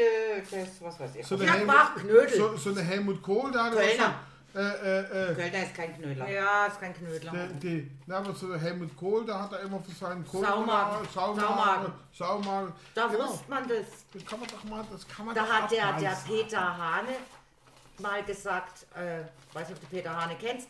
[0.52, 1.26] das, was weiß ich.
[1.26, 4.04] So eine, Helmut, so, so eine Helmut Kohl, da hat er Kölner.
[4.04, 6.30] so, äh, äh, äh, Kölner ist kein Knödler.
[6.30, 7.32] Ja, ist kein Knödler.
[7.32, 10.46] die, die, na, aber so der Helmut Kohl, da hat er immer für seinen Kohl
[10.46, 11.08] Saumagen.
[11.14, 12.74] Saumagen, Saumagen.
[12.94, 13.28] Da genau.
[13.28, 13.86] wusste man das.
[14.14, 16.18] Das kann man doch mal, das kann man Da doch hat der, der.
[16.26, 17.10] Peter Hane
[18.00, 20.70] mal gesagt, äh, weiß nicht, ob du Peter Hane kennst,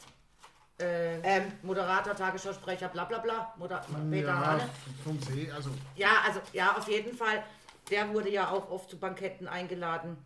[0.80, 4.69] äh, Ähm, Moderator, Tagesschausprecher, bla bla bla, Moder Peter Ja, Hane.
[5.04, 7.43] vom See, also Ja, also, ja, auf jeden Fall.
[7.89, 10.17] Der wurde ja auch oft zu Banketten eingeladen,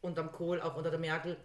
[0.00, 1.36] unterm Kohl, auch unter der Merkel,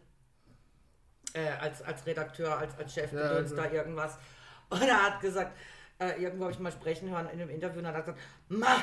[1.37, 3.41] äh, als, als Redakteur, als, als Chef, Ja, ja.
[3.41, 4.17] da irgendwas.
[4.69, 5.55] Und er hat gesagt,
[5.99, 8.19] äh, irgendwo habe ich mal sprechen hören in einem Interview, und er hat gesagt,
[8.49, 8.75] Ma,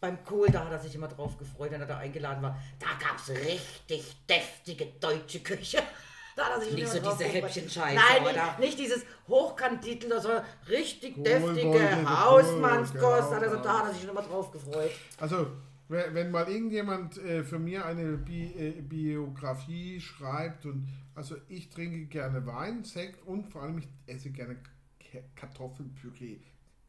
[0.00, 2.56] beim Kohl, da hat er sich immer drauf gefreut, wenn er da eingeladen war.
[2.78, 5.78] Da gab es richtig deftige deutsche Küche.
[6.36, 7.24] Da hat er sich Nicht immer so diese.
[7.26, 8.32] Häppchenscheiße, Nein, oder?
[8.32, 13.30] nicht, nicht dieses Hochkanttitel, sondern richtig Wohlwollende deftige Kohl, Hausmannskost.
[13.30, 13.78] genau, Also da genau.
[13.78, 14.90] hat er sich schon immer drauf gefreut.
[15.20, 15.46] Also,
[15.88, 22.06] wenn mal irgendjemand äh, für mir eine Bi äh, Biografie schreibt und also ich trinke
[22.06, 24.56] gerne Wein, Sekt und vor allem ich esse gerne
[24.98, 26.38] K Kartoffelpüree.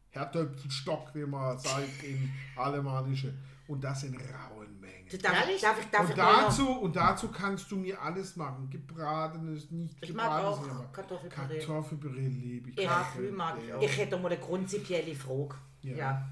[0.10, 3.34] Herdöpfelstock, wie man sagt im Alemannische.
[3.67, 5.10] Und das in rauen Mengen.
[5.21, 5.60] Darf, Ehrlich?
[5.60, 8.69] darf ich, darf Und ich dazu, und dazu kannst du mir alles machen.
[8.69, 10.69] Gebratenes, nicht Ich mag gebratenes.
[10.69, 11.58] auch aber Kartoffelpüree.
[11.58, 12.88] Kartoffelpüree liebe ich.
[12.88, 13.81] Parfüm mag ich auch.
[13.81, 15.55] Ich hätte mal eine prinzipielle Frage.
[15.81, 15.95] Ja.
[15.97, 16.27] Ja.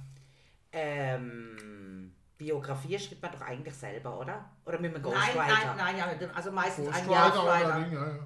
[0.72, 2.12] Ähm,
[2.44, 4.46] Biografie schreibt man doch eigentlich selber, oder?
[4.66, 5.48] Oder mit einem Nein, Ghostwriter?
[5.48, 8.08] nein, nein, ja, mit dem- also meistens ein Ghostwriter ja, ja.
[8.08, 8.20] ja.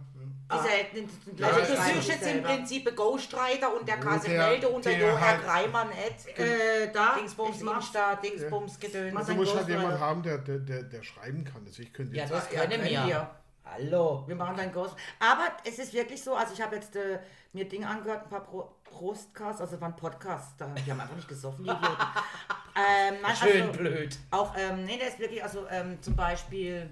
[0.49, 2.41] Die selten sind Ja, Also du ja, suchst jetzt im.
[2.41, 5.43] Prinzip einen Ghostwriter und der kann Wo sich der- melden unter der Jo Herr halt-
[5.43, 9.13] Greimann at Äh, da, Dingsbums Insta, Dingsbums Gedöns.
[9.13, 11.65] Was Du musst halt jemanden haben, der, der, der, der schreiben kann.
[11.65, 13.29] Also ich könnte Ja, jetzt das Ja, können können wir.
[13.73, 14.23] Hallo.
[14.27, 14.95] Wir machen dann Ghost.
[15.19, 17.19] Aber es ist wirklich so, also ich habe jetzt äh,
[17.53, 21.27] mir Dinge angehört, ein paar Pro Prostcasts, also waren Podcasts, da, die haben einfach nicht
[21.27, 21.95] gesoffen, die Idioten.
[22.75, 24.17] ähm, nein, Schön also, blöd.
[24.31, 26.89] Auch, ähm, nee, der ist wirklich, also ähm, zum Beispiel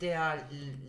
[0.00, 0.38] der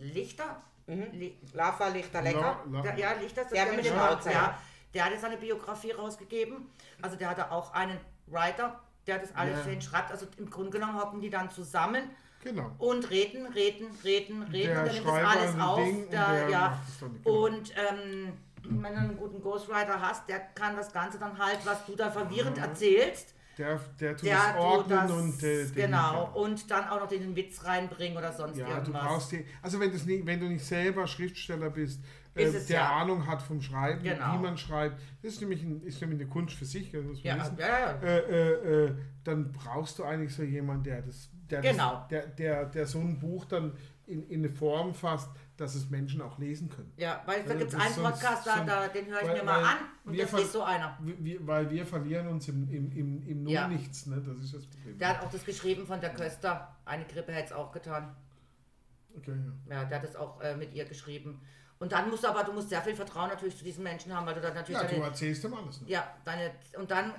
[0.00, 0.62] Lichter.
[0.86, 2.40] Li Lava Lichter lecker.
[2.40, 4.30] La- la- der, ja, Lichter, das Der der mit dem Schnauzer.
[4.32, 4.58] ja,
[4.92, 6.70] Der hat jetzt seine Biografie rausgegeben.
[7.02, 9.80] Also der hatte auch einen Writer, der das alles Ja.
[9.80, 10.10] schreibt.
[10.12, 12.10] Also im Grunde genommen hocken die dann zusammen
[12.44, 12.70] Genau.
[12.78, 14.68] und reden, reden, reden, reden.
[14.68, 15.78] Der und dann nimmt das alles auf.
[15.82, 16.82] Ding und da, der ja.
[16.86, 17.44] es dann, genau.
[17.46, 21.84] Und ähm, wenn du einen guten Ghostwriter hast, der kann das Ganze dann halt, was
[21.86, 26.70] du da verwirrend erzählst, Der, der tut der ordnen das, und äh, den- genau, und
[26.70, 29.02] dann auch noch den Witz reinbringen oder sonst Ja, du irgendwas.
[29.02, 32.00] brauchst die, also wenn, das nicht, wenn du nicht selber Schriftsteller bist,
[32.34, 32.96] äh, der ja.
[32.96, 34.34] Ahnung hat vom Schreiben, Genau.
[34.34, 37.46] wie man schreibt, das ist nämlich, ein, ist nämlich eine Kunst für sich, ja, ja,
[37.58, 37.90] ja.
[38.02, 42.00] Äh, äh, äh, dann brauchst du eigentlich so jemanden, der das, der, Genau.
[42.00, 43.76] das, der, der, der so ein Buch dann
[44.06, 46.92] in, in eine Form fasst, dass es Menschen auch lesen können.
[46.96, 49.44] Ja, weil da gibt es das einen Podcast, da, da, den höre ich weil- mir
[49.44, 50.98] mal an und das ist so einer.
[51.00, 53.68] Wir, weil wir verlieren uns im, im, im, im Ja.
[53.68, 54.20] Nur-Nichts, ne?
[54.20, 54.98] das ist das Problem.
[54.98, 56.76] Der hat auch das geschrieben von der Köster.
[56.84, 58.14] Eine Grippe hätte es auch getan.
[59.16, 59.32] okay,
[59.68, 59.76] ja.
[59.76, 61.40] Ja, der hat es auch äh, mit ihr geschrieben.
[61.78, 64.26] Und dann musst du aber, du musst sehr viel Vertrauen natürlich zu diesen Menschen haben,
[64.26, 65.80] weil du dann natürlich ja, du deine, erzählst ihm alles.
[65.82, 65.88] Ne?
[65.88, 67.12] ja, deine, und dann,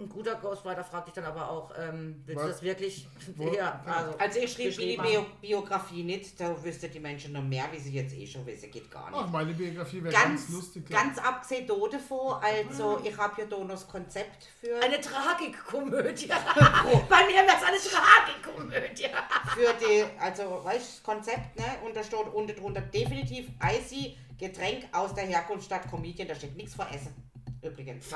[0.00, 2.54] ein guter Ghostwriter fragt dich dann aber auch, ähm, willst du Was?
[2.56, 3.08] das wirklich,
[3.56, 5.26] ja, also, Also ich schrieb die geschrieben Bio.
[5.40, 8.90] Biografie nicht, da wüsste die Menschen noch mehr, wie sie jetzt eh schon wissen, geht
[8.90, 9.20] gar nicht.
[9.22, 10.84] Ach, meine Biografie wäre ganz, ganz, lustig.
[10.88, 10.94] ich.
[10.94, 16.28] ganz abgesehen davon, also ich habe ja da noch das Konzept für, eine Tragikkomödie.
[17.08, 19.08] Bei mir wäre es eine Tragikkomödie.
[19.54, 21.64] für die, also weißt du, das Konzept, ne?
[21.84, 26.74] Und da steht unten drunter definitiv icy Getränk aus der Herkunftsstadt Comedian, da steht nichts
[26.74, 27.14] vor Essen.
[27.62, 28.06] Übrigens.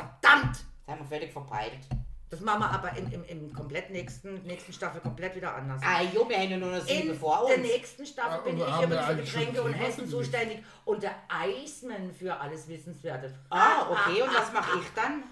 [0.87, 1.79] Das haben wir völlig verpeilt.
[2.31, 5.81] Das machen wir aber in, im, im komplett nächsten, nächsten Staffel komplett wieder anders.
[5.85, 7.67] Ah jo, wir haben ja nur noch sieben In vor der uns.
[7.67, 11.15] nächsten Staffel Ah, bin ich eigentlich schon Getränke und Essen zuständig und der
[11.47, 13.33] Iceman für alles Wissenswerte.
[13.51, 15.23] Ah, okay, und was mache ich dann?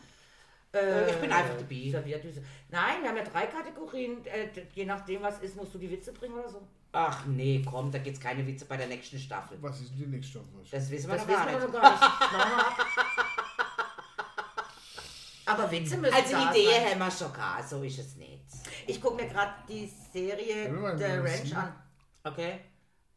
[0.74, 1.90] Äh, ich bin einfach dabei.
[1.90, 2.42] Servierdüse.
[2.70, 4.24] Nein, wir haben ja drei Kategorien.
[4.26, 6.62] Äh, je nachdem, was ist, musst du die Witze bringen oder so.
[6.92, 9.58] Ach nee, komm, da gibt's keine Witze bei der nächsten Staffel.
[9.60, 10.48] Was ist denn die nächste Staffel?
[10.70, 11.72] Das wissen wir Das noch wissen gar wir nicht.
[11.72, 12.02] noch gar nicht.
[15.46, 16.90] Aber Witze müssen Also da Idee sein.
[16.90, 18.44] haben wir schon gehabt, so ist es nicht.
[18.86, 21.74] Ich gucke mir gerade die Serie Ja, The Ranch an.
[22.24, 22.60] Okay?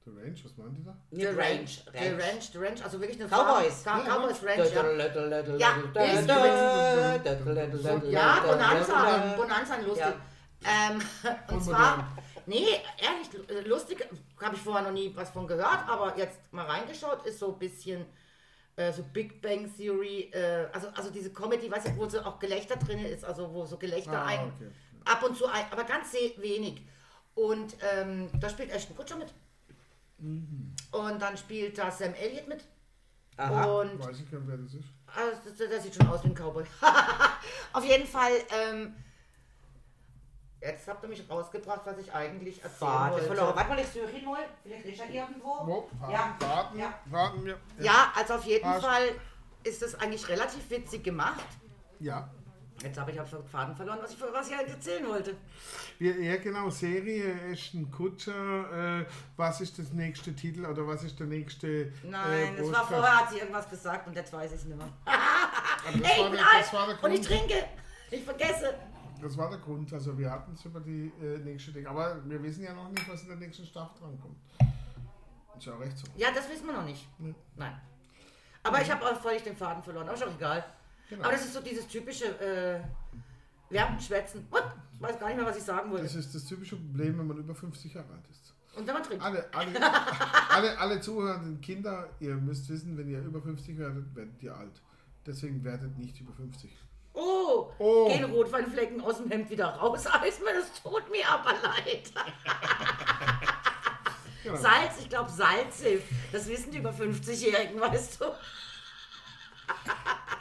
[0.06, 0.96] The Range, was meinen die da?
[1.12, 1.38] The Range.
[1.40, 1.84] Ranch.
[1.92, 3.82] The Ranch, The Ranch, also wirklich eine Cowboys.
[3.82, 4.84] Farm, Ja, Cowboys Ranch, ja.
[5.58, 5.76] Ja,
[8.10, 9.34] Ja, Bonanza.
[9.36, 10.06] Bonanza, lustig.
[10.06, 10.16] Ja.
[10.92, 11.02] Ähm,
[11.50, 12.18] und Und zwar, modern.
[12.46, 12.66] nee,
[12.98, 14.08] ehrlich, äh, lustig,
[14.42, 17.60] habe ich vorher noch nie was von gehört, aber jetzt mal reingeschaut, ist so ein
[17.60, 18.06] bisschen
[18.76, 22.40] äh, so Big Bang Theory, äh, also, also diese Comedy, weißt du, wo so auch
[22.40, 24.70] Gelächter drin ist, also wo so Gelächter Ah, ein, okay.
[25.06, 26.82] ab und zu ein, aber ganz wenig.
[27.34, 29.34] Und ähm, da spielt Ashton Kutscher mit.
[30.20, 30.74] Mhm.
[30.92, 32.64] Und dann spielt da Sam Elliott mit.
[33.38, 33.66] Aha.
[33.66, 34.86] Und Weiß ich gar nicht, wer das ist.
[35.08, 36.64] also, das, das sieht schon aus wie ein Cowboy.
[37.74, 38.96] Auf jeden Fall, ähm,
[40.66, 43.26] jetzt habt ihr mich rausgebracht, was ich eigentlich erzählen Fahrt wollte.
[43.28, 43.56] verloren.
[43.56, 44.46] Warte mal, ich suche ihn mal.
[44.64, 45.48] Vielleicht ist er irgendwo.
[45.66, 45.90] Wo?
[46.12, 46.36] Ja.
[46.40, 46.94] Warten, Ja.
[47.06, 47.58] warten wir.
[47.80, 48.84] Ja, also auf jeden Arsch.
[48.84, 49.10] Fall
[49.64, 51.46] ist das eigentlich relativ witzig gemacht.
[52.00, 52.30] Ja.
[52.84, 55.36] Jetzt habe ich den Faden verloren, was ich, was ich erzählen wollte.
[55.98, 59.06] Ja, ja, genau, Serie, Ashton Kutscher, äh,
[59.38, 63.18] was ist das nächste Titel oder was ist der nächste Nein, äh, das war vorher,
[63.22, 64.90] hat sie irgendwas gesagt und jetzt weiß ich es nicht mehr.
[65.06, 65.94] Ey,
[66.26, 67.64] ich bin alt und ich trinke.
[68.12, 68.76] Ich vergesse.
[69.26, 69.92] Das war der Grund.
[69.92, 71.88] Also wir hatten es über die äh, nächste Ding.
[71.88, 74.38] Aber wir wissen ja noch nicht, was in der nächsten Staffel drankommt.
[75.58, 76.06] Ist ja auch recht so.
[76.16, 77.08] Ja, das wissen wir noch nicht.
[77.18, 77.34] Nee.
[77.56, 77.74] Nein.
[78.62, 80.08] Aber ich habe auch völlig den Faden verloren.
[80.08, 80.64] Aber ist auch egal.
[81.10, 81.24] Genau.
[81.24, 82.84] Aber das ist so dieses typische äh,
[83.74, 84.46] Werben, Schwätzen.
[84.52, 84.64] Und
[85.02, 86.04] weiß gar nicht mehr, was ich sagen wollte.
[86.04, 88.54] Das ist das typische Problem, wenn man über 50 Jahre alt ist.
[88.78, 89.24] Und wenn man trinkt.
[89.24, 89.72] Alle, alle,
[90.52, 94.84] alle, alle zuhörenden Kinder, ihr müsst wissen, wenn ihr über 50 werdet, werdet ihr alt.
[95.26, 96.78] Deswegen werdet nicht über 50.
[97.16, 98.10] Oh, Oh.
[98.10, 100.06] gehen Rotweinflecken aus dem Hemd wieder raus.
[100.22, 102.12] Eismann, das tut mir aber leid.
[104.44, 104.56] Genau.
[104.58, 106.08] Salz, ich glaube Salz hilft.
[106.32, 108.26] Das wissen die über 50-Jährigen, weißt du.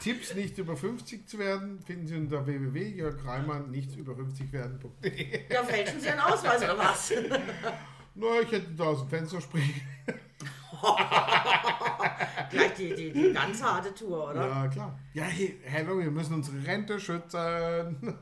[0.01, 5.51] Tipps, nicht über 50 zu werden, finden Sie unter www.jörgreimann nichts über 50 werden.de.
[5.51, 7.11] Ja, fälschen Sie einen Ausweis oder was?
[8.15, 9.81] Na, ich hätte da aus dem Fenster springen.
[12.55, 14.49] Gleich die, die, die ganz harte Tour, oder?
[14.49, 14.99] Ja, klar.
[15.12, 18.19] Ja, hey, hallo, wir müssen unsere Rente schützen.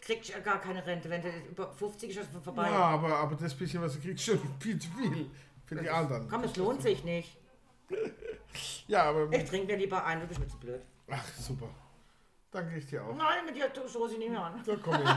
[0.00, 2.68] Kriegt ja gar keine Rente, wenn der über 50 ist, ist vorbei.
[2.68, 5.30] Ja, aber, aber das bisschen, was du kriegst, schon viel zu viel
[5.64, 6.28] für die anderen.
[6.28, 7.38] Komm, es lohnt sich nicht.
[8.86, 9.32] Ja, aber.
[9.32, 10.82] Ich trinke mir lieber ein, du bist mir zu blöd.
[11.08, 11.68] Ach, super.
[12.50, 13.16] Danke ich dir auch.
[13.16, 14.62] Nein, mit dir stoße ich nicht mehr an.
[14.64, 15.08] So, komm ich.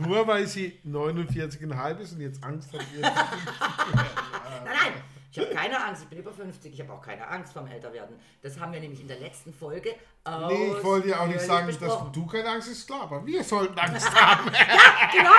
[0.06, 3.00] Nur weil sie 49,5 ist und jetzt Angst hat, ihr.
[3.02, 3.12] Nein,
[4.64, 4.92] nein,
[5.30, 8.16] ich habe keine Angst, ich bin über 50, ich habe auch keine Angst vom Älterwerden.
[8.42, 9.94] Das haben wir nämlich in der letzten Folge
[10.48, 13.42] Nee, ich wollte ja auch nicht sagen, dass du keine Angst hast, klar, aber wir
[13.42, 14.50] sollten Angst haben.
[15.12, 15.30] Genau.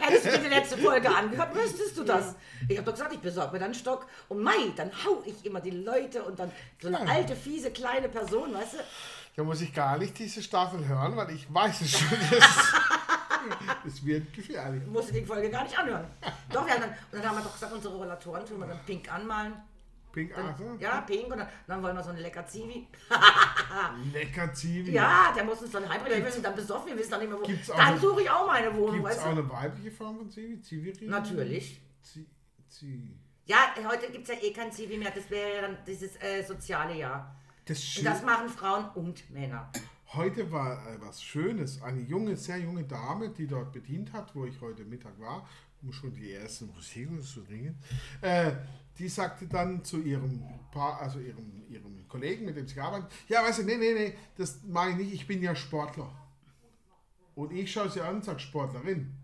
[0.00, 2.34] Hättest du die letzte Folge angehört, wüsstest du das.
[2.68, 4.06] Ich habe doch gesagt, ich besorge mir dann einen Stock.
[4.28, 6.50] Und Mai, dann hau ich immer die Leute und dann
[6.80, 7.04] so eine Ja.
[7.12, 8.78] alte, fiese, kleine Person, weißt du?
[9.36, 12.08] Da muss ich gar nicht diese Staffel hören, weil ich weiß es schon.
[13.84, 14.82] Das wird gefährlich.
[14.84, 16.06] Du musst die Folge gar nicht anhören.
[16.52, 19.12] Doch, haben dann, und dann haben wir doch gesagt, unsere Rollatoren tun wir dann pink
[19.12, 19.54] anmalen.
[20.12, 20.76] Pink, ach so.
[20.80, 21.30] Ja, pink.
[21.30, 22.86] Und dann, dann wollen wir so eine lecker Zivi.
[24.12, 24.92] Lecker Zivi.
[24.92, 26.24] Ja, der muss uns dann heimbringen.
[26.24, 27.44] Wir sind dann besoffen, wir wissen dann nicht mehr wo.
[27.44, 29.30] Gibt's Dann eine- suche ich auch meine Wohnung, Gibt es auch du?
[29.30, 30.60] eine weibliche Form von Zivi?
[30.62, 31.10] Zivirin?
[31.10, 31.80] Natürlich.
[32.02, 32.26] Zi,
[32.68, 33.16] Zi.
[33.44, 33.56] Ja,
[33.88, 35.10] heute gibt es ja eh kein Zivi mehr.
[35.10, 37.34] Das wäre ja dann dieses äh, soziale Jahr.
[37.66, 39.70] Das, das machen Frauen und Männer.
[40.14, 41.82] Heute war äh, was Schönes.
[41.82, 45.46] Eine junge, sehr junge Dame, die dort bedient hat, wo ich heute Mittag war,
[45.82, 47.78] um schon die ersten Rosigos zu trinken.
[48.22, 48.52] Äh,
[48.98, 50.42] die sagte dann zu ihrem
[50.72, 54.14] Paar, also ihrem, ihrem Kollegen, mit dem sie gearbeitet ja, weißt du, nee, nee, nee,
[54.36, 56.10] das mache ich nicht, ich bin ja Sportler.
[57.34, 59.14] Und ich schaue sie an und sage Sportlerin.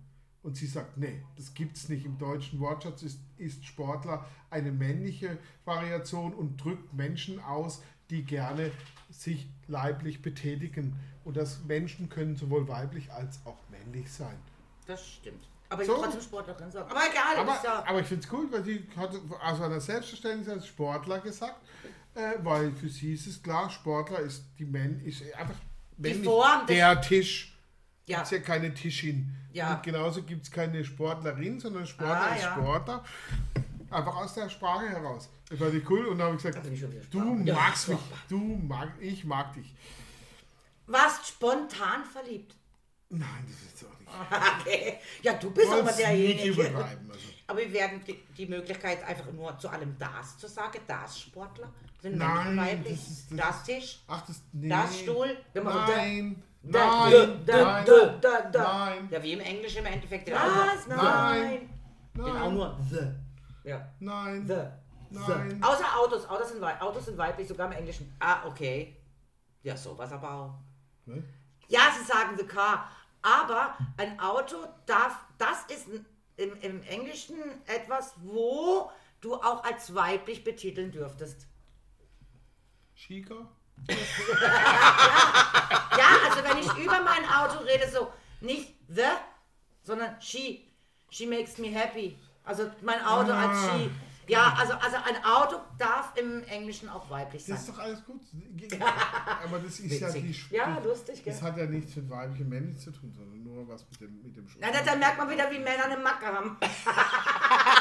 [0.43, 2.05] Und sie sagt, nee, das gibt es nicht.
[2.05, 8.71] Im deutschen Wortschatz ist, ist Sportler eine männliche Variation und drückt Menschen aus, die gerne
[9.23, 10.97] sich leiblich betätigen.
[11.25, 14.37] Und das Menschen können sowohl weiblich als auch männlich sein.
[14.87, 15.45] Das stimmt.
[15.71, 15.97] Aber ich So.
[15.97, 16.91] trotzdem Sportlerin sagen.
[16.91, 17.85] Aber egal, Aber, ist ja.
[17.87, 19.11] aber ich finde es cool, weil sie hat
[19.43, 21.57] aus einer Selbstverständlichkeit als Sportler gesagt,
[22.15, 25.55] äh, weil für sie ist es klar, Sportler ist die Männ ist einfach
[25.97, 26.25] männlich.
[26.25, 27.51] Form des- der Tisch.
[28.07, 28.19] Ja.
[28.19, 29.35] Gibt es ja keine Tischin.
[29.55, 29.75] Ja.
[29.77, 32.53] Und genauso gibt es keine Sportlerin, sondern Sportler Ah, ist ja.
[32.53, 33.05] Sportler.
[33.95, 35.29] Einfach aus der Sprache heraus.
[35.49, 36.81] Das fand ich cool und dann habe ich gesagt, ich
[37.11, 37.43] du Sprache.
[37.45, 37.55] Ja.
[37.55, 39.73] magst mich, du mag, ich mag dich.
[40.87, 42.55] Warst spontan verliebt.
[43.11, 44.05] Nein, das ist auch nicht.
[44.61, 44.99] Okay.
[45.23, 46.65] Ja, du bist aber derjenige.
[46.77, 46.85] Also.
[47.47, 51.71] Aber wir werden die, die Möglichkeit einfach nur zu allem das zu sagen, das Sportler,
[52.01, 54.69] sind Nein, weiblich, das ist- das- das Tisch, Ach, das, nee.
[54.69, 55.37] das Stuhl.
[55.53, 59.87] Da- Nein, da- nein, da- nein, da- da- da- nein, Ja, wie im Englischen im
[59.87, 60.29] Endeffekt.
[60.29, 60.41] Nein.
[60.41, 60.87] auch
[62.17, 62.99] nein, nur the.
[63.65, 63.89] Ja.
[63.99, 64.69] nein, The.
[65.11, 65.63] nein.
[65.63, 66.29] Außer Autos.
[66.29, 68.15] Autos sind, wei- Autos sind weiblich, sogar im Englischen.
[68.21, 68.97] Ah, okay.
[69.63, 70.55] Ja, sowas aber auch.
[71.07, 71.25] Ne?
[71.69, 72.91] Ja, sie sagen the car.
[73.23, 75.87] Aber ein Auto darf, das ist
[76.37, 78.91] im, im Englischen etwas, wo
[79.23, 81.47] du auch als weiblich betiteln dürftest.
[82.95, 83.35] Chica?
[85.97, 89.03] Ja, also wenn ich über mein Auto rede, so nicht the,
[89.83, 90.71] sondern she.
[91.11, 92.19] She makes me happy.
[92.45, 93.49] Also mein Auto Ah.
[93.49, 93.91] als she.
[94.27, 97.75] Ja, also, also ein Auto darf im Englischen auch weiblich Das ist sein.
[97.75, 98.23] doch alles gut.
[99.45, 101.31] Aber das ist ja die Sp- Ja, lustig, gell?
[101.33, 104.23] Das hat ja nichts mit weiblich und männlich zu tun, sondern nur was mit dem,
[104.23, 104.63] mit dem Schutz.
[104.63, 106.57] Na, da merkt man wieder, wie Männer eine Macke haben.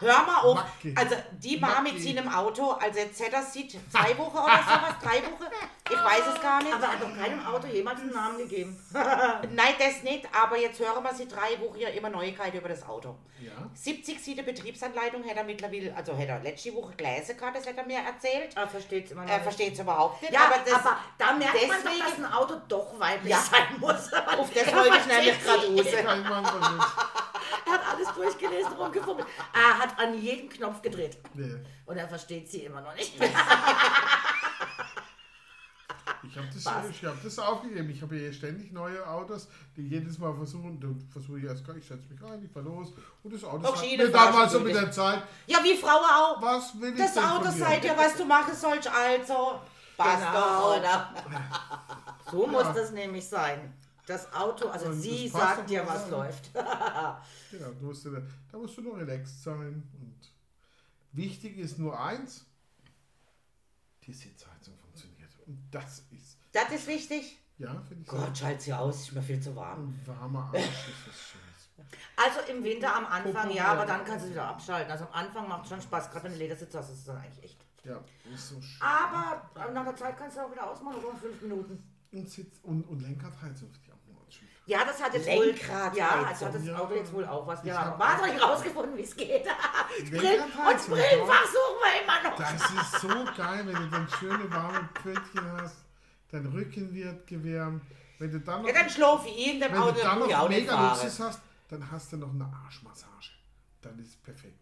[0.00, 0.54] Hör mal auf.
[0.56, 0.94] Macke.
[0.96, 2.00] Also die Mami Macke.
[2.02, 5.44] ziehen im Auto, also jetzt hätte das sieht zwei Wochen oder sowas, drei Wochen.
[5.90, 6.74] Ich weiß es gar nicht.
[6.74, 8.84] Aber hat doch keinem Auto jemals einen Namen gegeben.
[8.92, 12.86] Nein, das nicht, aber jetzt hören wir sie drei Wochen ja immer Neuigkeiten über das
[12.86, 13.16] Auto.
[13.40, 13.52] Ja?
[13.72, 17.78] 70 Seiten Betriebsanleitung hätte er mittlerweile, also hätte er letzte Woche Gläser gehabt, das hätte
[17.80, 18.56] er mir erzählt.
[18.56, 19.42] Er versteht es immer noch Er nicht.
[19.44, 20.32] versteht es überhaupt nicht.
[20.32, 20.82] Ja, aber, das,
[21.18, 23.38] da merkt man doch, deswegen- dass ein Auto doch weiblich Ja.
[23.38, 24.12] sein muss.
[24.12, 25.66] auf das wollte ich nämlich gerade
[26.28, 26.84] raus.
[27.68, 29.26] Er hat alles durchgelesen, rumgefummelt.
[29.54, 31.18] Er hat an jedem Knopf gedreht.
[31.34, 31.56] Nee.
[31.86, 33.12] Und er versteht sie immer noch nicht.
[36.30, 37.88] Ich habe das, ich hab das aufgegeben.
[37.90, 41.86] Ich habe hier ständig neue Autos, die jedes Mal versuchen, dann versuche ich erst, ich
[41.86, 42.88] setze mich rein, ich fahr los.
[43.22, 46.42] Und das Auto Auf sagt mir damals so mit der Zeit, Ja, wie Frau auch.
[46.42, 49.60] was will ich Das Auto seid ja, was du machen sollst, also.
[49.96, 50.32] Passt Genau.
[50.40, 51.14] doch, oder?
[52.30, 53.72] So muss das nämlich sein.
[54.08, 56.10] Das Auto, also Und sie sagt dir, was rein.
[56.10, 56.50] läuft.
[57.50, 59.82] Genau, du musst, da, musst du nur relaxed sein.
[60.00, 60.32] Und
[61.12, 62.46] wichtig ist nur eins,
[64.04, 65.30] die Sitzheizung funktioniert.
[65.46, 67.38] Und das ist, Das ist wichtig.
[67.58, 69.88] ja, finde ich Gott, schalt sie aus, ist mir viel zu warm.
[69.88, 71.40] Ein warmer Arsch ist das schön.
[72.16, 74.90] Also im Winter am Anfang, ja, aber dann kannst du wieder abschalten.
[74.90, 77.18] Also am Anfang macht es schon Spaß, gerade wenn du Ledersitz hast, ist es dann
[77.18, 78.02] eigentlich echt Ja,
[78.34, 78.82] ist so schön.
[78.82, 81.82] Aber nach der Zeit kannst du auch wieder ausmachen, so fünf Minuten.
[82.10, 84.48] Und, Sitz und, und Lenkradheizung finde ich auch mal schön.
[84.68, 85.46] Ja, das hat jetzt wohl.
[85.46, 85.96] Lenkradheizung.
[85.96, 86.76] Ja, das hat das Ja.
[86.78, 87.60] Auto jetzt wohl auch was.
[87.60, 89.46] Ich Ja, hab- Warte, ich rausgefunden, wie es geht.
[89.46, 92.36] Und Brillenfach suchen wir immer noch.
[92.36, 95.76] Das ist so geil, wenn du dann schöne warme Pfötchen hast,
[96.30, 97.82] dein Rücken wird gewärmt.
[98.18, 100.48] Wenn du dann noch, Ja, dann schlafe ich in dem wenn Auto, du dann noch
[100.48, 100.88] mega.
[100.92, 103.30] Luxus hast, dann hast du noch eine Arschmassage.
[103.80, 104.58] Dann ist es perfekt.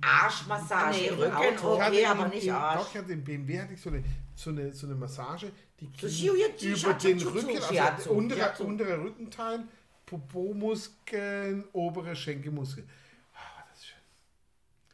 [0.00, 2.06] Arschmassage Nee, Rücken, okay.
[2.06, 2.80] aber nicht Arsch.
[2.80, 4.04] Doch, ich hatte im BMW hatte ich so eine,
[4.34, 5.50] so eine, so eine Massage,
[5.80, 8.10] die Shiuya- über den Rücken, also Shiatsu.
[8.12, 8.64] untere, Shiatsu.
[8.64, 9.64] untere Rückenteil,
[10.06, 12.88] Popo-Muskeln, obere Schenkelmuskeln.
[13.34, 13.98] Ah, das ist schön.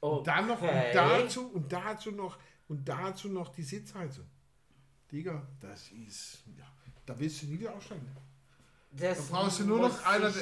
[0.01, 0.91] Und dann noch, und Okay.
[0.95, 4.27] dazu, und dazu noch, und dazu noch die Sitzheizung.
[5.11, 6.65] Digga, das ist, ja,
[7.07, 8.07] da willst du nie wieder aussteigen.
[8.95, 10.33] Das Da brauchst du nur noch einer,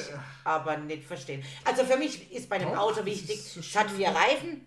[0.45, 1.45] aber nicht verstehen.
[1.65, 4.67] Also für mich ist bei einem Doch, Auto wichtig, so hat vier Reifen,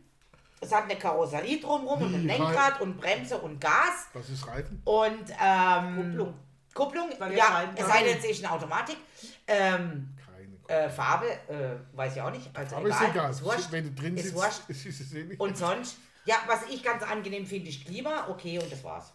[0.64, 4.48] es hat eine Karosserie drumherum und ein Wie, Lenkrad und Bremse und Gas Was ist
[4.48, 4.82] Reifen?
[4.86, 6.34] und ähm, Kupplung.
[6.74, 8.98] Kupplung, ja, es sei denn, es ist eine Automatik.
[9.46, 12.50] Ähm, Keine äh, Farbe, äh, weiß ich auch nicht.
[12.56, 13.30] Also Aber ist egal.
[13.30, 13.72] Ist wurscht.
[13.72, 14.62] Wenn du drin ist sitzt, wurscht.
[14.70, 15.40] ist es eh nicht.
[15.40, 19.14] Und sonst, ja, was ich ganz angenehm finde, ist Klima, okay, und das war's.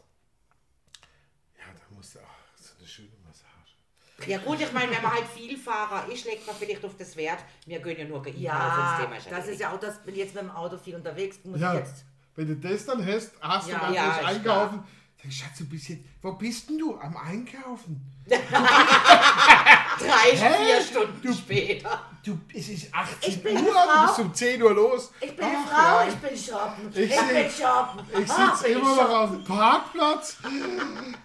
[1.58, 3.74] ja, da musst du, ach, so eine schöne Massage.
[4.26, 7.38] Ja gut, ich meine, wenn man halt Vielfahrer ist, legt man vielleicht auf das Wert.
[7.66, 10.34] Wir können ja nur gehen, Ja, Thema ist das ist ja auch das, bin jetzt
[10.34, 12.04] mit dem Auto viel unterwegs, muss Ja, ich jetzt.
[12.34, 14.82] wenn du das dann hast, hast Ja, du dann ja, ist einkaufen.
[15.22, 16.96] Sag, Schatz, du bist jetzt, wo bist denn du?
[16.98, 18.00] Am Einkaufen?
[19.98, 20.64] Drei, Hä?
[20.64, 22.00] vier Stunden später.
[22.24, 25.12] Du, es ist 18 Ich bin Uhr, du bist um 10 Uhr los.
[25.20, 26.08] Ich bin eine Ach, Frau, ja.
[26.08, 26.88] ich bin shoppen.
[26.92, 28.00] Ich Ich, seh- bin shoppen.
[28.22, 30.36] Ich Ah, sitze bin immer noch auf dem Parkplatz,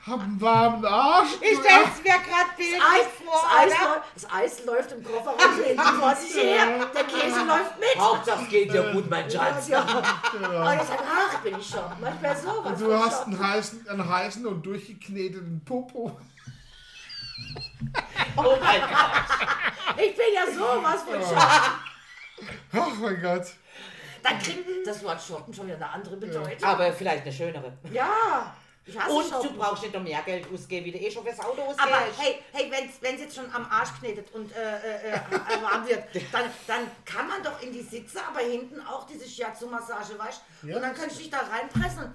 [0.07, 1.29] hab einen warmen Arsch.
[1.41, 3.77] Ich stell's mir gerade Das bildlich Eis, vor, das, Eis
[4.13, 6.87] das Eis läuft im Kofferraum hinten vor sich her.
[6.95, 7.97] Der Käse läuft mit.
[7.99, 9.67] Hauptsache es geht dir gut, mein Schatz.
[9.67, 9.81] Ja.
[9.81, 9.87] Und
[10.81, 11.97] ich sage, ach, bin ich shoppen.
[11.99, 12.79] Manchmal sowas.
[12.79, 16.17] Du hast einen heißen, einen heißen und durchgekneteten Popo.
[18.35, 19.97] Oh mein Gott.
[19.97, 21.37] Ich bin ja sowas von shoppen.
[22.73, 23.45] Ach mein Gott.
[24.23, 26.63] Dann kriegt das Wort shoppen schon wieder eine andere Bedeutung.
[26.63, 27.73] Aber vielleicht eine schönere.
[27.91, 28.53] Ja.
[28.85, 29.49] Ich hasse Und shoppen.
[29.49, 31.81] du brauchst nicht noch mehr Geld ausgeben, wie du eh schon fürs Auto ausgibst.
[31.81, 35.87] Aber hey, hey wenn es jetzt schon am Arsch knetet und äh, äh, äh, warm
[35.87, 40.41] wird, dann, dann kann man doch in die Sitze, aber hinten auch diese Shiatsu-Massage, weißt
[40.63, 40.67] du?
[40.67, 42.13] Ja, und dann könnte ich dich da reinpressen.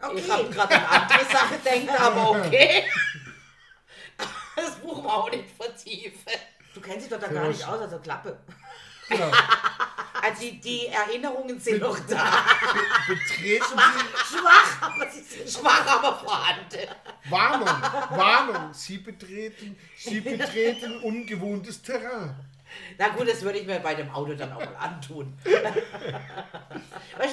[0.00, 0.18] Okay.
[0.18, 2.84] Ich habe gerade an andere Sachen gedacht, aber okay.
[4.88, 6.32] Buch wir auch nicht vertiefen.
[6.74, 8.38] du kennst dich doch da gar nicht aus, also Klappe.
[9.08, 9.30] Genau.
[10.20, 12.44] Also die, die Erinnerungen sind noch da.
[13.06, 16.88] Betreten Sie, Schwach, aber sie sind Schwach, aber vorhanden.
[17.30, 17.68] Warnung,
[18.18, 22.34] Warnung, Sie betreten, Sie betreten ungewohntes Terrain.
[22.98, 25.38] Na gut, das würde ich mir bei dem Auto dann auch mal antun.
[25.44, 25.54] weißt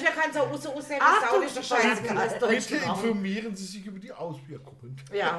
[0.00, 3.66] du, da kannst du auch so aussehen, Achtung, Auto ist als Deutsch Bitte informieren Sie
[3.66, 4.96] sich über die Auswirkungen.
[5.12, 5.36] Ja.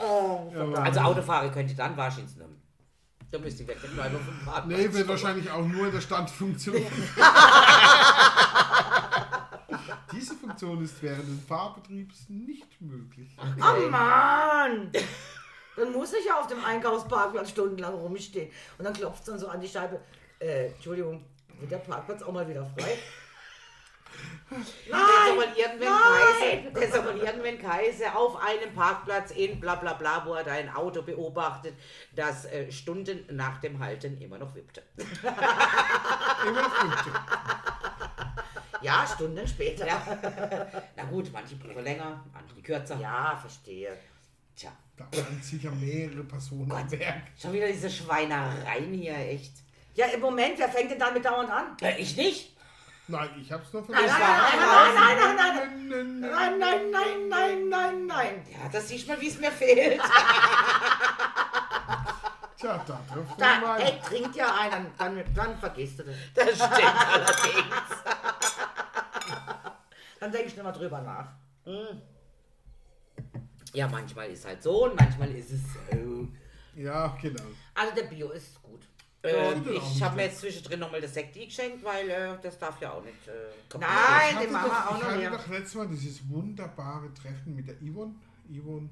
[0.00, 0.50] Oh.
[0.76, 2.60] Also Autofahrer könnt ihr dann wahrscheinlich nehmen.
[3.30, 4.78] Da müsst ihr nur einmal vom Parkplatz.
[4.78, 6.76] Nee, wird wahrscheinlich auch nur in der Standfunktion.
[10.12, 13.36] Diese Funktion ist während des Fahrbetriebs nicht möglich.
[13.38, 14.90] Oh Mann!
[15.76, 18.50] Dann muss ich ja auf dem Einkaufsparkplatz stundenlang rumstehen.
[18.78, 20.00] Und dann klopft es dann so an die Scheibe.
[20.40, 21.24] Äh, Entschuldigung,
[21.60, 22.98] wird der Parkplatz auch mal wieder frei?
[24.50, 26.72] Der soll mal irgendwann Nein!
[26.74, 30.42] Kaiser, der soll mal irgendwann Kaiser auf einem Parkplatz in bla bla bla, wo er
[30.42, 31.74] dein Auto beobachtet,
[32.16, 34.82] das äh, Stunden nach dem Halten immer noch wippte.
[34.96, 37.10] Immer noch Punkte.
[38.82, 39.86] Ja, Stunden später.
[39.86, 40.02] Ja.
[40.96, 42.98] Na gut, manche brauchen länger, andere kürzer.
[42.98, 43.96] Ja, verstehe.
[44.56, 47.22] Tja, Da waren sicher mehrere Personen am Werk.
[47.40, 49.52] schon wieder diese Schweinereien hier, echt.
[49.94, 51.76] Ja, im Moment, wer fängt denn damit dauernd an?
[51.82, 52.49] Äh, ich nicht.
[53.10, 54.20] Nein, ich hab's noch Nein, vergessen.
[54.20, 55.56] nein, nein, nein, nein,
[55.88, 58.44] nein, nein, nein, nein, nein, nein, nein, nein, nein.
[58.50, 60.00] Ja, das siehst du mal, wie es mir fehlt.
[62.58, 63.80] Tja, da trifft man Da, mal.
[63.80, 66.14] ey, trinkt ja einen, dann, dann vergisst du das.
[66.34, 66.72] Das stimmt
[67.12, 67.90] allerdings.
[70.20, 71.28] Dann denke ich nicht mal drüber nach.
[73.72, 76.28] Ja, manchmal ist halt so und manchmal ist es so.
[76.76, 77.42] Ja, genau.
[77.74, 78.82] Also der Bio ist gut.
[79.22, 79.56] Äh, er auch
[79.96, 83.04] ich habe mir jetzt zwischendrin nochmal das Sekti geschenkt, weil äh, das darf ja auch
[83.04, 83.28] nicht.
[83.28, 83.88] Äh, Nein,
[84.30, 85.30] Ich hatte den machen wir auch ich noch hatte mehr.
[85.30, 88.14] doch letztes Mal dieses wunderbare Treffen mit der Yvonne.
[88.48, 88.88] Yvonne.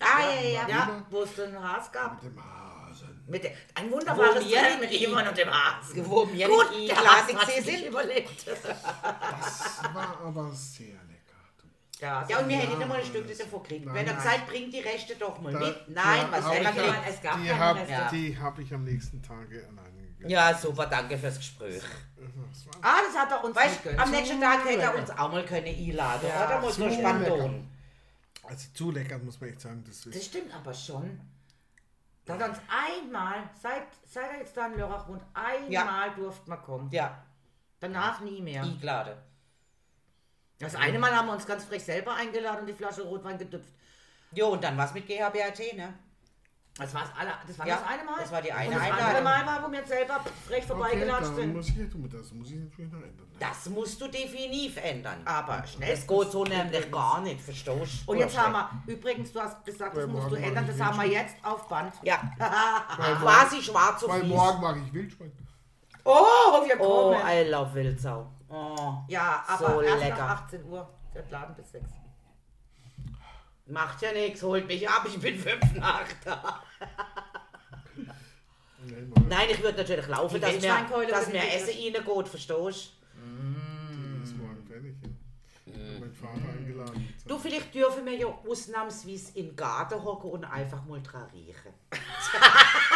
[0.00, 0.68] Ah, ja, ja, ja.
[0.68, 2.22] Ja, wo es den Haas gab.
[2.22, 3.22] mit dem Hasen.
[3.28, 6.06] Mit der, ein wunderbares Treffen mit Yvonne und dem Hasen.
[6.10, 8.46] Wo wir Gut, der Haas hat sich überlebt.
[8.46, 8.64] Das
[9.94, 10.96] war aber sehr.
[12.02, 13.86] Ja, Ja, und wir Ja, hätten nicht mal ein Stück davon gekriegt.
[13.86, 14.18] nein, Wenn er.
[14.18, 15.88] Zeit bringt, die Rechte doch mal Da- mit.
[15.88, 16.98] Nein, ja, was ich man ja- gemacht?
[17.08, 17.92] es gab Die keine habe Reste.
[17.92, 18.10] Ja.
[18.10, 20.28] die hab ich am nächsten Tage alleine gegessen.
[20.30, 21.82] Ja, super, danke fürs Gespräch.
[22.82, 25.66] Ah, das hat er uns Weißt am nächsten Tag hätte er uns auch mal können
[25.68, 26.60] einladen, Ja, oder?
[26.60, 27.68] Muss nur so Spandon.
[28.44, 29.84] Also zu lecker, muss man echt sagen.
[29.86, 31.20] Das Das ist, stimmt aber schon.
[32.24, 36.60] Da hat uns einmal, seit, seit er jetzt da in Lörrach wohnt, einmal durfte man
[36.62, 36.90] kommen.
[36.90, 37.22] Ja,
[37.80, 38.62] Danach nie mehr.
[38.62, 39.16] eingeladen.
[40.62, 43.72] Das eine Mal haben wir uns ganz frech selber eingeladen und die Flasche Rotwein gedüpft.
[44.32, 45.92] Jo, und dann was mit GHBAT, ne?
[46.78, 48.16] Das war das, alle, das, war Ja, das eine Mal.
[48.18, 49.24] das war die und eine das andere Einladung.
[49.24, 51.52] Mal war, wo wir selber frech okay, vorbeigelatscht dann sind.
[51.54, 53.26] muss ich, das muss ich natürlich noch ändern.
[53.30, 53.36] Ne?
[53.40, 55.20] Das musst du definitiv ändern.
[55.26, 55.90] Aber schnell.
[55.90, 58.10] Das geht so nämlich gar nicht, verstehst du?
[58.12, 60.98] Und jetzt haben wir, übrigens, du hast gesagt, das Weil musst du ändern, das haben
[60.98, 61.92] wir jetzt auf Band.
[62.04, 62.16] Ja,
[63.20, 65.32] quasi schwarz auf Weil morgen mache ich Wildschwein.
[66.04, 67.20] Oh, wir Oh, kommen.
[67.28, 68.30] I love Wildsau.
[68.52, 70.16] Oh, ja, aber so erst lecker.
[70.18, 70.88] nach 18 Uhr.
[71.14, 71.90] Der Laden bis 6.
[73.66, 76.62] macht ja nichts, holt mich ab, ich bin fünf nach da.
[79.28, 82.70] Nein, ich würde natürlich laufen, dass mir, dass mir ich Essen reingeht, verstehst du?
[82.70, 84.96] Die ist morgen fertig.
[85.64, 85.74] Ja.
[85.74, 87.14] Ich hab meinen Vater eingeladen.
[87.26, 91.72] Du, vielleicht dürfen wir ja ausnahmsweise im Garten hocken und einfach mal dran riechen.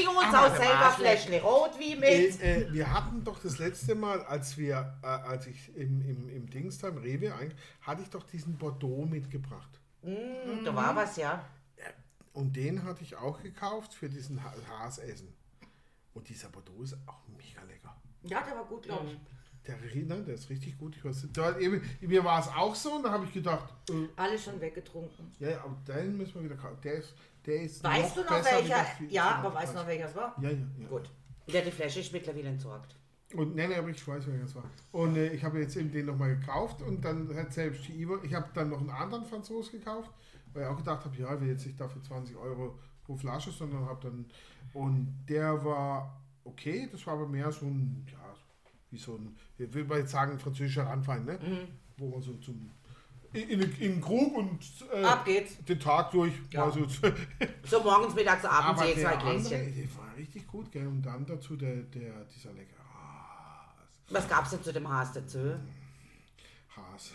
[0.00, 0.90] wir bringen uns auch selber.
[0.90, 2.42] Fläschchen Rotwein Äh, mit.
[2.42, 6.50] äh, wir hatten doch das letzte Mal, als wir, äh, als ich im, im, im
[6.50, 9.80] Dings da im Rewe ein, hatte ich doch diesen Bordeaux mitgebracht.
[10.02, 11.44] Mm, da war was, ja.
[12.32, 15.34] Und den hatte ich auch gekauft für diesen Ha- Haasessen.
[16.14, 17.96] Und dieser Bordeaux ist auch mega lecker.
[18.22, 19.18] Ja, der war gut, glaube ich.
[19.66, 20.96] Der, nein, der ist richtig gut.
[20.96, 24.08] Ich weiß, da, eben, mir war es auch so und da habe ich gedacht, äh,
[24.16, 25.30] Alles schon weggetrunken.
[25.38, 26.78] ja, aber den müssen wir wieder kaufen.
[26.82, 28.86] Der ist, der ist Weißt du noch besser wie welcher?
[29.08, 30.34] Ja, aber weißt du noch welcher es war?
[30.40, 30.88] Ja, ja, ja.
[30.88, 31.10] Gut.
[31.46, 32.96] Ja, die Flasche ist mittlerweile entsorgt.
[33.34, 34.64] Und nee, nee, aber ich weiß, wer das war.
[34.92, 38.18] Und äh, ich habe jetzt eben den nochmal gekauft und dann hat selbst die Ivo,
[38.22, 40.10] ich habe dann noch einen anderen Franzos gekauft,
[40.52, 43.50] weil ich auch gedacht habe, ja, ich will jetzt nicht dafür 20 Euro pro Flasche,
[43.50, 44.26] sondern habe dann,
[44.72, 48.18] und der war okay, das war aber mehr so ein, ja,
[48.90, 51.38] wie so ein, ich will mal jetzt sagen, französischer Randwein, ne?
[51.96, 52.70] Wo man so zum,
[53.32, 54.58] in, den Krug und
[54.92, 55.56] äh, Ab geht's.
[55.64, 56.70] den Tag durch, Ja.
[56.70, 56.84] so
[57.64, 59.74] So morgens, mittags, abends je zwei Gläschen.
[59.74, 60.86] der war richtig gut, gell?
[60.88, 63.74] Und dann dazu der, der, dieser leckere Haas.
[64.10, 65.54] Was gab's denn zu dem Haas dazu?
[66.76, 67.12] Haas.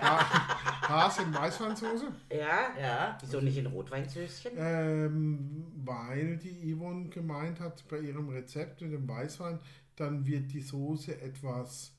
[0.00, 2.78] Ha- Haas in Weißweinsoße, Ja?
[2.80, 3.18] Ja.
[3.20, 4.52] Wieso nicht in Rotweinsößchen?
[4.56, 9.58] ähm, weil die Yvonne gemeint hat, bei ihrem Rezept mit dem Weißwein,
[10.00, 11.92] dann wird die Soße etwas.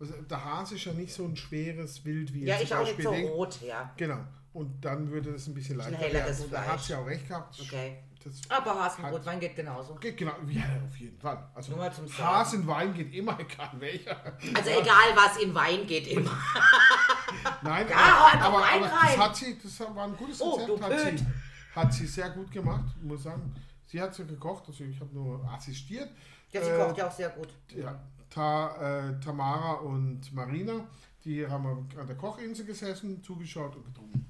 [0.00, 3.02] Also der Haas ist ja nicht so ein schweres Wild wie Ja, ich auch nicht
[3.02, 3.26] so Ding.
[3.28, 3.92] rot, ja.
[3.96, 4.20] Genau.
[4.52, 6.44] Und dann würde das ein bisschen ein leichter helleres werden.
[6.46, 7.60] Und da hat sie auch recht gehabt.
[7.60, 8.02] Okay.
[8.24, 9.94] Das Aber Hasen Hat- Rotwein geht genauso.
[9.96, 10.32] geht genau.
[10.48, 11.48] Ja, auf jeden Fall.
[11.54, 12.22] Also Nur mal zum Sagen.
[12.24, 14.16] Haas in Wein geht immer, egal welcher.
[14.54, 16.30] Also egal, was in Wein geht, immer.
[17.62, 17.96] Nein, Ja,
[18.34, 21.26] aber, aber, aber das hat sie, das war ein gutes Oh, Rezept, hat, sie,
[21.74, 23.54] hat sie sehr gut gemacht, muss sagen.
[23.90, 26.10] Sie hat so gekocht, also ich habe nur assistiert.
[26.52, 27.48] Ja, sie Äh, kocht ja auch sehr gut.
[27.74, 27.98] Ja,
[28.30, 30.86] Ta, äh, Tamara und Marina,
[31.24, 34.26] die haben an der Kochinsel gesessen, zugeschaut und getrunken.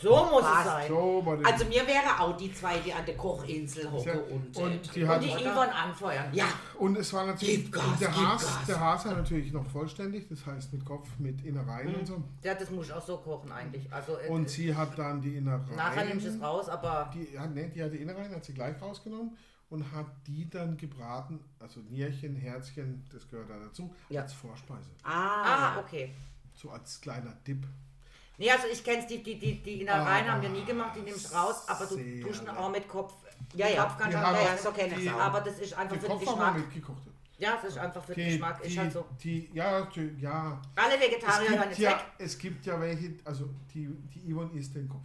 [0.00, 0.58] So muss Was?
[0.60, 0.88] es sein.
[0.88, 1.36] So.
[1.44, 4.78] Also mir wäre auch die zwei, die an der Kochinsel hocken Sehr- und, und äh,
[4.94, 6.26] die Und die Yvonne anfeuern.
[6.32, 6.46] Ja,
[6.78, 8.66] und es war natürlich Gib Gas, der gib Haas, Gas.
[8.68, 11.94] der Haas war natürlich noch vollständig, das heißt mit Kopf, mit Innereien Mhm.
[11.98, 12.22] und so.
[12.44, 13.92] Ja, das muss ich auch so kochen eigentlich.
[13.92, 15.74] Also äh, Und sie hat dann die Innereien.
[15.76, 18.54] nachher nimmst du es raus, aber Die, ja, nee, die hat die Innereien, hat sie
[18.54, 19.36] gleich rausgenommen
[19.70, 24.22] und hat die dann gebraten, also Nierchen, Herzchen, das gehört da dazu, Ja.
[24.22, 24.90] als Vorspeise.
[25.02, 25.42] ah,
[25.74, 26.14] ah, okay.
[26.54, 27.66] So als kleiner Dip.
[28.38, 31.00] Nee, also ich kenn's, die, die, die, die Innereien Ah, haben wir nie gemacht, die
[31.00, 33.12] nimmst raus, aber du tust auch mit Kopf.
[33.54, 33.82] Ja, ja.
[33.84, 35.12] Kopf kannst du auch ja, kenne ich die- es.
[35.14, 36.56] Aber das ist einfach für den Geschmack.
[36.56, 37.02] mitgekocht.
[37.38, 38.64] Ja, das ist einfach für den Die, Geschmack.
[38.64, 39.04] Ist halt so.
[39.22, 40.60] die, ja, die, ja.
[40.76, 42.04] Alle Es Vegetarier hören jetzt ja, weg.
[42.18, 45.02] es gibt ja welche, also die, die Yvonne isst den Kopf.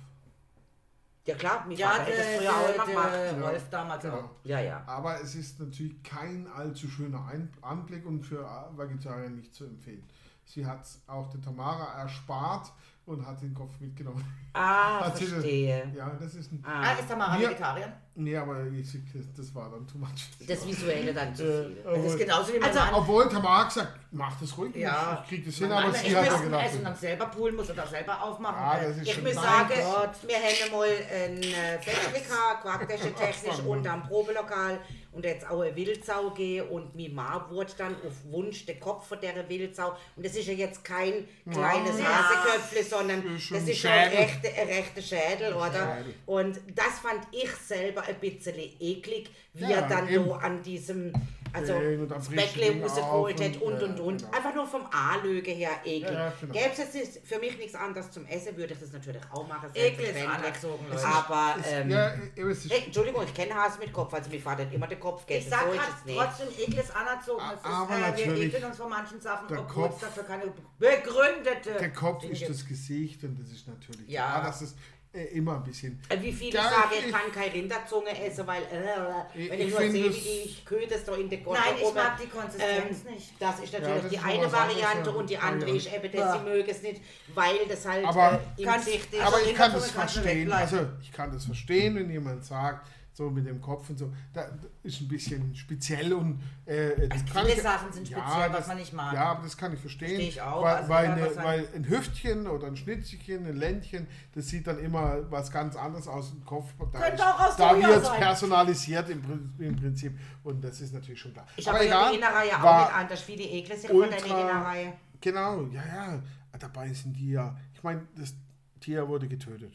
[1.25, 3.13] Ja klar, mein Ja, hätte das früher auch immer gemacht.
[3.13, 3.47] der Ja.
[3.49, 4.15] Rolf damals Genau.
[4.17, 4.29] auch.
[4.43, 4.83] Ja, ja.
[4.87, 8.43] Aber es ist natürlich kein allzu schöner Ein Anblick und für
[8.75, 10.03] Vegetarier nicht zu empfehlen.
[10.45, 12.71] Sie hat auch der Tamara erspart
[13.05, 14.23] und hat den Kopf mitgenommen.
[14.53, 15.91] Ah, Hat sie das- verstehe.
[15.95, 16.63] Ja, das ist ein.
[16.65, 17.91] Ah, Ah, ist Tamara Wir- Vegetarier?
[18.15, 18.95] Nee, aber ich,
[19.35, 20.09] das war dann too much.
[20.47, 21.83] das Visuelle dann zu Äh, viel.
[21.83, 22.93] Das ist genauso wie Also, Mann.
[22.93, 25.21] obwohl Tamara gesagt, mach das ruhig, Ja.
[25.23, 26.65] ich krieg das hin, Mein aber Mann, sie ich hat ja muss gedacht.
[26.67, 28.55] Essen dann selber poolen, muss er das selber aufmachen.
[28.55, 30.11] Ah, Äh, das ist Ich muss sagen, Gott.
[30.27, 34.79] wir haben mal ein äh, Festlich gehabt, Quarkdäsche technisch am Probelokal
[35.13, 39.07] und jetzt auch eine Wildsau gehen und mi Ma wurde dann auf Wunsch der Kopf
[39.07, 42.05] von der Wildsau und das ist ja jetzt kein kleines Ja.
[42.29, 44.65] Haseköpfle, sondern Das ist schon das ein ist schon ein Schädel.
[44.75, 45.95] rechter Schädel, oder?
[45.97, 46.13] Schädel.
[46.25, 50.25] Und das fand ich selber ein bisschen eklig, wie Ja, er dann eben.
[50.25, 51.13] so an diesem
[51.53, 51.73] Also
[52.07, 54.17] das Ding rausgeholt hat und und und.
[54.21, 54.31] genau.
[54.35, 56.11] Einfach nur vom Anlöge her ekel.
[56.13, 56.53] Ja, ja, genau.
[56.53, 59.69] Gäbe es jetzt für mich nichts anderes zum Essen, würde ich das natürlich auch machen.
[59.73, 61.05] Ekel ist anerzogen, Leute.
[61.05, 64.43] Aber, Ist- ähm, ja, es ist, hey, Entschuldigung, ich kenne Hase mit Kopf, also mir
[64.43, 65.49] hat immer den Kopf Ich gegessen.
[65.51, 67.43] sag So ist es trotzdem Ekel ist anerzogen.
[67.53, 70.23] Es ist, Aber äh, wir ekeln uns vor manchen Sachen, der obwohl es Kopf- dafür
[70.23, 70.43] keine
[70.79, 74.31] begründete der Kopf ist das Gesicht und das ist natürlich Ja.
[74.31, 74.75] klar, dass es
[75.13, 75.99] äh, immer ein bisschen.
[76.09, 79.59] Äh, Wie viele Ja, sagen, ich- ich kann keine Rinderzunge essen, weil, äh, Ich- wenn
[79.59, 80.19] ich ich, nur sehe, es- wie
[80.59, 83.33] die Köder so in der Gurte Nein, ich oben, mag die Konsistenz nicht.
[83.39, 85.15] Das ist Ja, natürlich das die ist eine Variante ja.
[85.15, 85.75] und die Ja, andere ja.
[85.75, 86.37] ist eben, dass Ja.
[86.39, 87.01] sie mögen es nicht,
[87.35, 89.21] weil das halt Aber- äh, Kann- Sicht ist.
[89.21, 90.51] Aber ich kann Rinderzunge das verstehen.
[90.51, 94.45] Also ich kann das verstehen, wenn jemand sagt, so mit dem Kopf und so, da
[94.81, 98.77] ist ein bisschen speziell und äh, Also viele ich- Sachen sind speziell, was das- man
[98.77, 99.13] nicht mag.
[99.13, 100.07] Ja, aber das kann ich verstehen.
[100.09, 100.63] Verstehe ich auch.
[100.63, 104.65] Weil, Also weil, eine, was weil ein Hüftchen oder ein Schnittchen, ein Ländchen, das sieht
[104.65, 106.73] dann immer was ganz anderes aus dem Kopf.
[106.91, 108.19] Da, Könnte ist- auch aus da wird sein.
[108.19, 111.45] personalisiert im, im Prinzip und das ist natürlich schon klar.
[111.55, 114.93] Ich habe ja die Innerreihe auch nicht anders wie die Ekle sich von ultra- Innerreihe.
[115.21, 116.23] Genau, ja, ja.
[116.59, 118.33] Dabei sind die ja, ich meine, das
[118.79, 119.73] Tier wurde getötet.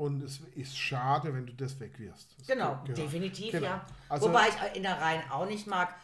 [0.00, 2.34] Und es ist schade, wenn du das wegwirfst.
[2.38, 3.66] Das Genau, geht- definitiv, Genau.
[3.66, 3.86] ja.
[4.08, 5.94] Also, Wobei ich Innereien auch nicht mag.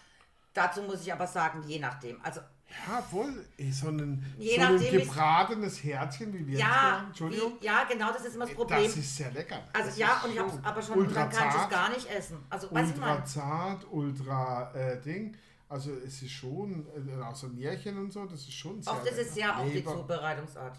[0.53, 2.21] Dazu muss ich aber sagen, je nachdem.
[2.23, 6.55] Also ja, wohl, eh, so ein, Je so ein nachdem, wie- gebratenes Herzchen, wie wir
[6.57, 7.53] es ja, sagen, Entschuldigung.
[7.59, 8.83] wie, ja, genau, das ist immer das Problem.
[8.85, 9.61] Das ist sehr lecker.
[9.73, 12.11] also Das ja, und ich hab's so aber schon, dann kann ich es gar nicht
[12.11, 12.39] essen.
[12.51, 13.25] Also, was ich ultra meine?
[13.25, 15.35] zart, ultra äh, Ding.
[15.71, 19.07] Also es ist schon, äh, auch so Nierchen und so, das ist schon sehr Oft
[19.07, 19.47] ist es lecker.
[19.49, 19.83] ja auch die.
[19.85, 20.77] Zubereitungsart.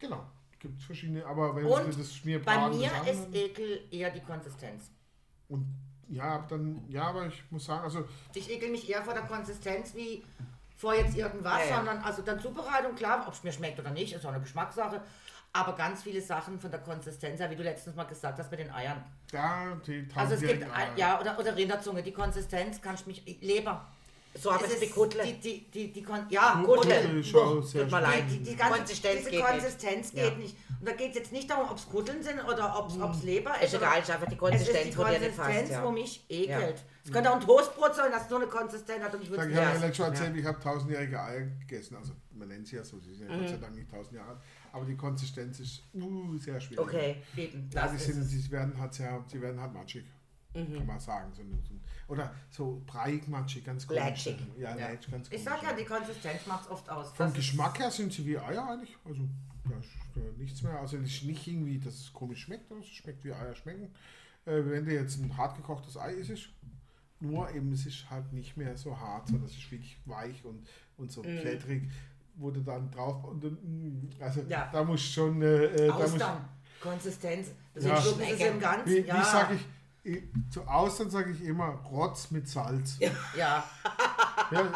[0.00, 0.24] Genau,
[0.58, 4.20] gibt verschiedene, aber wenn Und du das Bei Schmierbraten mir das ist Ekel eher die
[4.20, 4.90] Konsistenz.
[5.48, 5.66] Und
[6.08, 8.04] ja, dann, ja, aber ich muss sagen, also
[8.34, 10.24] Ich ekel mich eher vor der Konsistenz wie
[10.76, 11.76] vor jetzt irgendwas, Ja, ja.
[11.76, 15.02] sondern also dann Zubereitung, klar, ob es mir schmeckt oder nicht, ist auch eine Geschmackssache.
[15.52, 18.60] Aber ganz viele Sachen von der Konsistenz, ja, wie du letztens mal gesagt hast mit
[18.60, 19.02] den Eiern.
[19.32, 20.64] da die Also es gibt,
[20.96, 23.86] ja, oder, oder Rinderzunge, die Konsistenz kann ich mich, Leber.
[24.40, 25.24] So habe Es es Kuttle.
[25.24, 28.24] Die, die, die, die, Kon ja, sehr tut mir leid.
[28.30, 30.14] Die, die ganze Konsistenz diese geht Konsistenz nicht.
[30.24, 30.38] geht Ja.
[30.38, 30.56] nicht.
[30.80, 33.54] Und da geht es jetzt nicht darum, ob es Kutteln sind oder ob es Leber
[33.60, 33.64] ist.
[33.72, 35.70] Ist egal, ist einfach die Es Konsistenz, ist die wo dir nicht Konsistenz, passt.
[35.72, 35.84] Ja.
[35.84, 36.78] wo mich ekelt.
[36.78, 36.84] Ja.
[37.04, 39.48] Es könnte auch ein Toastbrot sein, das nur eine Konsistenz hat und ich würde Sag,
[39.50, 41.96] es ich habe ja letztes Mal erzählt, ich habe tausendjährige Eier gegessen.
[41.96, 43.40] Also man nennt sie ja so, sie sind ja Mhm.
[43.40, 44.38] Gott sei Dank nicht tausend Jahre alt.
[44.72, 46.84] Aber die Konsistenz ist uh, sehr schwierig.
[46.86, 47.16] Okay.
[47.36, 48.28] Eben, Ja, das die, ist sind, es.
[48.28, 50.04] die werden halt sehr, die werden halt matschig.
[50.54, 50.76] Mhm.
[50.76, 51.32] Kann man sagen.
[51.34, 51.74] So, so,
[52.08, 54.02] oder so breiig matschig, ganz komisch.
[54.02, 54.36] Lätschig.
[54.58, 54.88] Ja, Ja.
[54.88, 57.12] lätschig, ganz Ich sag ja, die Konsistenz macht es oft aus.
[57.12, 58.96] Vom Das Geschmack her sind sie wie Eier eigentlich.
[59.04, 60.78] Also äh, nichts mehr.
[60.80, 63.94] Also es ist nicht irgendwie, dass es komisch schmeckt, aber es schmeckt wie Eier schmecken.
[64.46, 66.48] Äh, wenn du jetzt ein hart gekochtes Ei isst,
[67.20, 70.66] nur eben es ist halt nicht mehr so hart, sondern es ist wirklich weich und,
[70.96, 71.40] und so Mhm.
[71.40, 71.90] plättrig,
[72.36, 74.70] wo du dann drauf und dann, mm, also Ja.
[74.72, 76.14] da muss schon äh, äh, da muss,
[76.80, 77.48] Konsistenz.
[77.74, 77.98] Das Ja.
[77.98, 78.86] ist im Ganzen.
[78.94, 79.20] wie, ja.
[79.20, 79.66] wie sage ich,
[80.50, 82.96] zu Austern sage ich immer Rotz mit Salz.
[83.00, 83.64] Ja, Ja.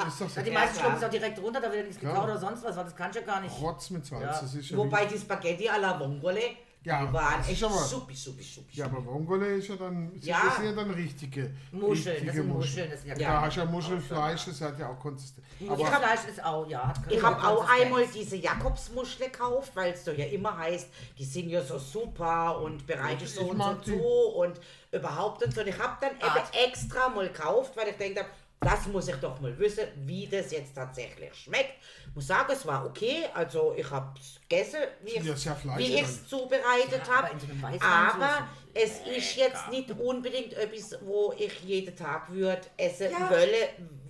[0.07, 0.37] ist doch so.
[0.37, 2.13] ja die Ja, meisten schlucken es auch direkt runter, da wird nichts Klar.
[2.13, 3.59] gekaut oder sonst was, weil das kannst du ja gar nicht.
[3.61, 4.23] Rotz mit Salz.
[4.23, 4.29] Ja.
[4.41, 6.41] Das ist ja Wobei die Spaghetti alla Vongole,
[6.85, 8.77] Ja, die waren echt aber- suppi, suppi, suppi.
[8.77, 10.43] Ja, aber Vongole ist ja dann, Ja.
[10.47, 11.55] das sind ja dann richtige.
[11.71, 14.99] Muscheln, richtige das sind Muscheln, das sind ja du ja Muschelfleisch, das hat ja auch
[14.99, 15.47] Konsistenz.
[15.69, 16.93] Aber Muschelfleisch ist auch, ja.
[17.09, 21.49] Ich habe auch einmal diese Jakobsmuschel gekauft, weil es so ja immer heißt, die sind
[21.51, 24.61] ja so super und bereite ich so Ich und so zu und
[24.91, 25.61] überhaupt und so.
[25.61, 28.29] Und ich habe dann eben extra mal gekauft, weil ich denkt habe,
[28.63, 31.75] das muss ich doch mal wissen, wie das jetzt tatsächlich schmeckt.
[32.09, 33.25] Ich muss sagen, es war okay.
[33.35, 38.25] Also ich habe es gegessen, wie Ja, ich es zubereitet Ja, aber habe.
[38.25, 38.45] Aber so
[38.75, 43.31] es ist jetzt nicht unbedingt etwas, wo ich jeden Tag würde essen Ja.
[43.31, 43.69] wolle,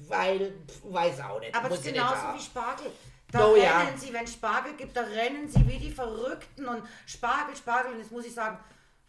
[0.09, 0.53] weil,
[0.84, 1.55] weiß auch nicht.
[1.55, 2.86] Aber das ist genauso wie Spargel.
[3.30, 3.96] Da Oh rennen ja.
[3.96, 7.92] sie, wenn Spargel gibt, da rennen sie wie die Verrückten und Spargel, Spargel.
[7.92, 8.59] Und jetzt muss ich sagen,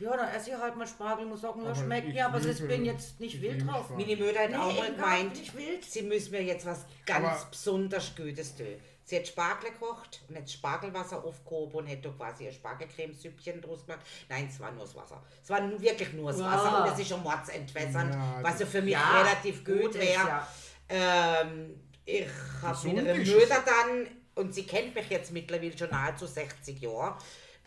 [0.04, 2.68] ja, dann esse ich halt mal Spargel, muss sagen, ja, Aber schmeckt mir, aber ich
[2.68, 3.90] bin jetzt nicht ich wild drauf.
[3.90, 5.84] Meine Mutter hat Nee, auch mal gemeint, nicht wild.
[5.86, 8.76] sie müssen mir jetzt was ganz Aber- besonders Gutes tun.
[9.06, 13.86] Sie hat Spargel gekocht und hat Spargelwasser aufgehoben und hat da quasi ein Spargelcremesüppchen draus
[13.86, 14.00] gemacht.
[14.30, 15.22] Nein, es war nur das Wasser.
[15.44, 16.46] Es war wirklich nur das Ja.
[16.52, 19.94] Wasser und es ist schon Mords entwässernd, Ja, was ja für mich Ja, relativ gut
[19.96, 20.08] wäre.
[20.14, 20.48] ja.
[20.90, 22.28] Ähm, ich
[22.62, 27.18] habe mit ist Mutter dann, und sie kennt mich jetzt mittlerweile schon nahezu 60 Jahre,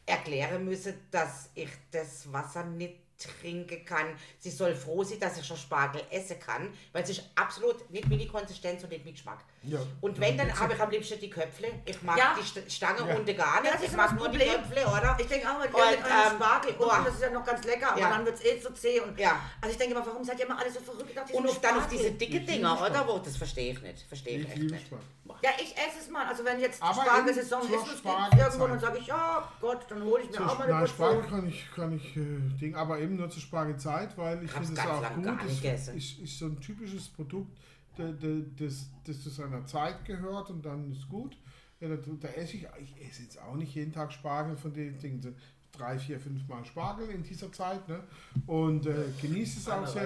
[0.07, 4.07] erklären müssen, dass ich das Wasser nicht trinken kann.
[4.39, 8.09] Sie soll froh sein, dass ich schon Spargel essen kann, weil es ist absolut nicht
[8.09, 9.39] meine Konsistenz und nicht mein Geschmack.
[9.63, 9.79] Ja.
[10.01, 11.69] Und wenn, dann habe ich am liebsten die Köpfle.
[11.85, 12.37] Ich mag Ja.
[12.39, 13.17] die St- Stange Ja.
[13.17, 13.75] unten gar nicht.
[13.75, 14.63] Das ist ich mag nur die Problem.
[14.63, 15.17] Köpfle, oder?
[15.19, 16.93] Ich denke auch, mit, Und, mit einem ähm, Spargel boah.
[16.93, 18.11] unten, das ist ja noch ganz lecker, aber Ja.
[18.11, 19.01] dann wird es eh so zäh.
[19.01, 19.41] Und, Ja.
[19.61, 21.61] Also ich denke immer, warum seid ihr immer alle so verrückt auf diesen Und auf,
[21.61, 23.09] dann auf diese dicke Ich Dinger, oder?
[23.09, 24.03] Wo, das verstehe ich nicht.
[24.07, 24.87] Verstehe ich, Ich echt nicht.
[24.87, 25.07] Spargel.
[25.43, 26.27] Ja, ich esse es mal.
[26.27, 28.39] Also wenn jetzt Spargelsaison ist, und es Spargelzeit.
[28.47, 30.87] irgendwo, dann sage ich, ja Gott, dann hole ich mir Zur auch mal eine Nein,
[30.87, 34.73] Spargel kann ich, kann ich äh, Ding, aber eben nur zur Spargelzeit, weil ich finde
[34.73, 35.25] es auch gut.
[35.47, 35.63] Ist,
[35.97, 37.57] ist, ist so ein typisches Produkt,
[37.97, 41.37] da- da- das, das zu seiner Zeit gehört und dann ist gut.
[41.81, 44.99] Ja, da, da esse ich, ich esse jetzt auch nicht jeden Tag Spargel von den
[44.99, 45.35] Dingen.
[45.73, 47.87] Drei, vier, fünf Mal Spargel in dieser Zeit.
[47.89, 48.01] Ne?
[48.47, 50.03] Und äh, genieße es auch sehr.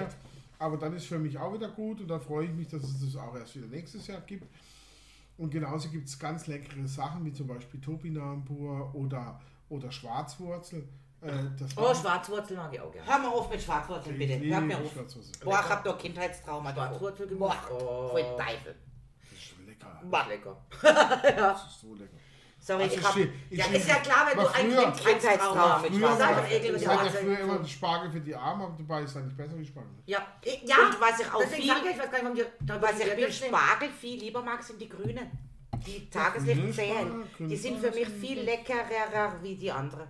[0.59, 2.99] Aber dann ist für mich auch wieder gut und da freue ich mich, dass es
[2.99, 4.45] das auch erst wieder nächstes Jahr gibt.
[5.37, 9.39] Und genauso gibt es ganz leckere Sachen, wie zum Beispiel Topinambur oder,
[9.69, 10.87] oder Schwarzwurzel.
[11.21, 13.07] Äh, das Oh, Schwarzwurzel mag ich auch gerne.
[13.07, 14.33] Hör mal auf mit Schwarzwurzeln, bitte.
[14.33, 14.91] Ich Hört mir auf.
[14.91, 15.31] Schwarzwurzel.
[15.43, 16.73] Boah, ich hab doch Kindheitstrauma.
[16.73, 17.67] Schwarzwurzel Boah, gemacht.
[17.71, 18.07] Oh.
[18.09, 18.75] voll Teufel.
[19.29, 20.01] Das ist so lecker.
[20.03, 20.25] Boah.
[20.27, 20.57] Lecker.
[21.37, 22.11] Das ist so lecker.
[22.63, 23.17] Sorry, Also ich hab...
[23.17, 26.41] ich- ich- Ja, ist ja klar, wenn du ein früher- Kindheitstrauma mit Früher Sag war
[26.43, 27.23] doch Ekel mit ich der hatte Wurzel.
[27.23, 29.91] früher immer einen Spargel für die Arme, aber dabei ist eigentlich besser wie Spargel.
[30.05, 30.75] Ja, ich- ja.
[30.77, 33.09] Und was ich auch Deswegen viel- sage ich, ich weiß gar nicht, warum Was ich
[33.09, 33.31] nehmen.
[33.33, 35.31] Spargel viel lieber mag, sind die Grünen.
[35.87, 37.07] Die Tageslichtzählen.
[37.07, 40.07] Spargel, grüne Die sind für mich viel leckerer wie die anderen.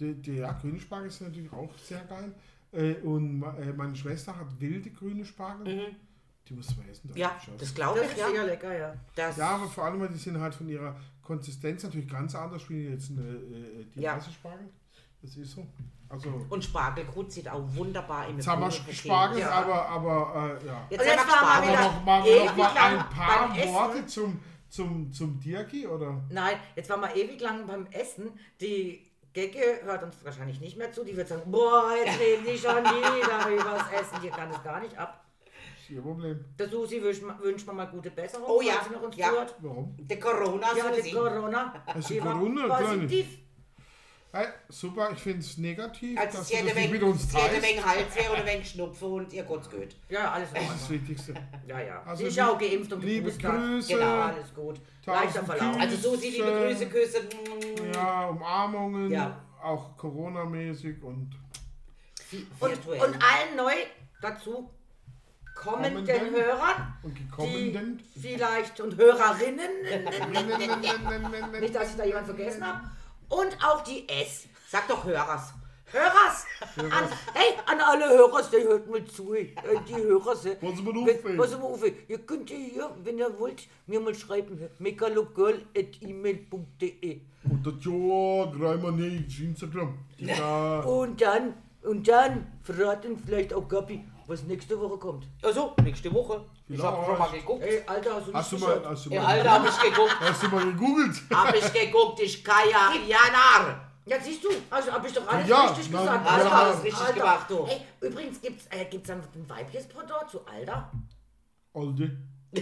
[0.00, 2.32] Die, die, ja, grüne Spargel ist natürlich auch sehr geil.
[2.72, 5.94] Äh, und äh, meine Schwester hat wilde grüne Spargel.
[6.48, 7.08] Die muss man essen.
[7.08, 8.28] das Ja, das glaube Das ich, ist ja.
[8.28, 8.94] sicher lecker, ja.
[9.14, 12.68] Das, ja, aber vor allem, weil die sind halt von ihrer Konsistenz natürlich ganz anders
[12.68, 14.16] wie jetzt eine, äh, die Ja.
[14.16, 14.68] weiße Spargel.
[15.22, 15.66] Das ist so.
[16.08, 19.70] Also, und Spargelgrut sieht auch wunderbar im jetzt haben wir Grünen Spargel, vergeben.
[19.70, 20.86] aber, aber äh, ja.
[20.90, 21.70] Jetzt, haben wir Spargel.
[21.70, 23.72] wieder- noch, ewig noch mal lang ein paar Essen.
[23.72, 26.22] Worte zum, zum, zum Dirki, oder?
[26.30, 28.28] Nein, jetzt waren wir ewig lang beim Essen.
[28.60, 31.04] Die Gecke hört uns wahrscheinlich nicht mehr zu.
[31.04, 34.22] Die wird sagen, boah, jetzt reden die schon wieder über das Essen.
[34.22, 35.24] Die kann es gar nicht ab.
[35.76, 36.44] ist ihr Problem.
[36.56, 39.46] Der Susi wünscht man mal gute Besserung, Oh ja, sie noch uns ja.
[39.58, 39.96] Warum?
[39.98, 41.84] Der Corona Ja, die Corona.
[41.92, 43.26] Du die war Corona, Positiv.
[44.36, 47.44] Hey, super, ich finde es negativ, Also dass sie das wenig, mit uns sie hat
[47.44, 47.68] ein teilst.
[47.70, 49.94] wenig Halsweh und ein wenig Schnupfen und ihr Gott geht.
[50.08, 51.34] Ja, alles in Das ist das Wichtigste.
[51.68, 52.02] Ja, ja.
[52.04, 53.30] Also sie ja auch geimpft und liebe.
[53.30, 53.94] Grüße.
[53.94, 54.80] Genau, alles gut.
[55.06, 55.76] Leichter Verlauf.
[55.78, 57.20] Also Susi, liebe Grüße, Küsse.
[57.94, 59.40] Ja, Umarmungen, Ja.
[59.62, 61.30] auch Corona-mäßig und
[62.58, 63.72] Und, und allen neu
[64.20, 64.68] dazu
[65.54, 66.34] kommenden Kommenden.
[66.34, 68.02] Hörern, und die gekommenen.
[68.20, 69.70] vielleicht und Hörerinnen,
[71.60, 72.80] nicht, dass ich da jemand vergessen habe,
[73.28, 74.46] und auch die S.
[74.68, 75.52] Sag doch Hörers.
[75.92, 76.46] Hörers!
[76.76, 79.32] An, hey, an alle Hörer, die hört mal zu.
[79.34, 79.54] äh,
[79.86, 80.44] Die Hörer, Pass
[80.82, 81.38] mal auf, ey.
[81.38, 81.94] was mal auf, ey.
[82.08, 88.92] ihr könnt ja hier, wenn ihr wollt, mir mal schreiben, megalogirl.email.de Und das ja, dreimal
[88.92, 89.98] nicht, Instagram.
[90.18, 90.80] Ja.
[90.80, 95.26] Und dann, und dann verraten vielleicht auch Gabi, was nächste Woche kommt.
[95.42, 96.44] Also, nächste Woche.
[96.66, 97.06] Ich hab Vielleicht.
[97.06, 97.62] schon mal geguckt.
[97.62, 100.16] Ey, Alter, hast du Hast du mal, hast du Ja, mal, Alter, hab ich geguckt.
[100.20, 101.16] hast du mal gegoogelt?
[101.34, 103.90] Hab ich geguckt, ich Kaya Janar.
[104.06, 106.24] Ja, siehst du, also hab ich doch alles Ja, richtig nein, gesagt.
[106.24, 107.20] hast du Alter, alles richtig Alter.
[107.20, 107.64] gemacht, du.
[107.66, 110.90] Ey, übrigens gibt's, äh, gibt's dann ein weibliches Pendant zu Alter?
[111.74, 112.16] Alde.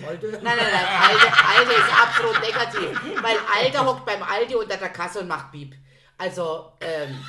[0.06, 0.26] Alte.
[0.32, 1.26] Nein, nein, nein, Alte,
[1.58, 3.22] Alte ist absolut negativ.
[3.22, 5.74] Weil Alte hockt beim Aldi unter der Kasse und macht Piep.
[6.18, 7.18] Also, ähm.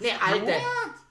[0.00, 0.54] Ne, Alte.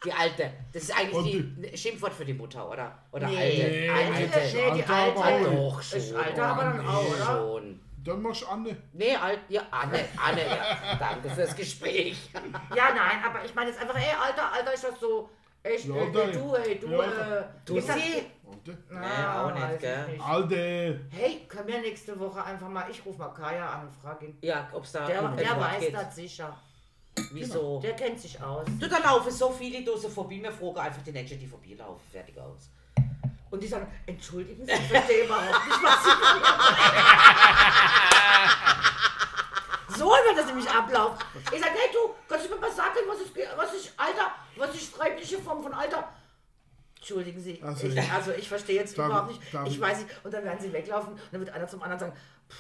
[0.06, 0.52] Die Alte.
[0.74, 2.98] Das ist eigentlich die Schimpfwort für die Mutter, oder?
[3.12, 3.70] Oder Nee, Alte.
[3.70, 5.18] Nee, Alte, das nee, die Alte.
[5.20, 6.00] auch Doch, schon.
[6.00, 7.26] Ist Alter aber dann auch, oder?
[7.26, 7.80] Schon.
[8.04, 8.76] Dann machst du Anne.
[8.92, 10.96] Nee, alt, ja, Anne, Anne, ja.
[11.00, 12.30] Danke fürs Gespräch.
[12.76, 15.30] Ja, nein, aber ich meine jetzt einfach, ey, Alter, Alter, ist das so,
[15.64, 17.04] echt, Ja, äh, du, ey, du, Ja,
[17.40, 17.92] äh, Du das- sie?
[18.46, 18.78] Alde.
[18.90, 20.08] Na, auch nicht, ich gell?
[20.10, 20.22] nicht.
[20.22, 21.00] Alde.
[21.12, 24.38] Hey, können wir nächste Woche einfach mal, ich rufe mal Kaya an und frage ihn.
[24.42, 25.94] Ja, ob's da Der, der weiß geht.
[25.96, 26.58] das sicher.
[27.32, 27.80] Wieso?
[27.82, 28.66] Der kennt sich aus.
[28.80, 32.02] Du, da laufen so viele Dose vorbei, mir frage einfach die Nächste, die vorbei laufen.
[32.12, 32.70] Fertig aus.
[33.52, 36.10] Und die sagen, entschuldigen Sie, ich verstehe überhaupt nicht, was Sie
[40.00, 41.18] So wird das nämlich ablaufen.
[41.54, 44.74] Ich sage, hey du, kannst du mir mal sagen, was ist, was ist Alter, was
[44.76, 46.10] ist weibliche Form von Alter?
[46.98, 49.42] Entschuldigen Sie, Also, ich, also ich verstehe jetzt darf- überhaupt nicht.
[49.68, 50.10] Ich weiß nicht.
[50.26, 52.56] Und dann werden sie weglaufen und dann wird einer zum anderen sagen, Und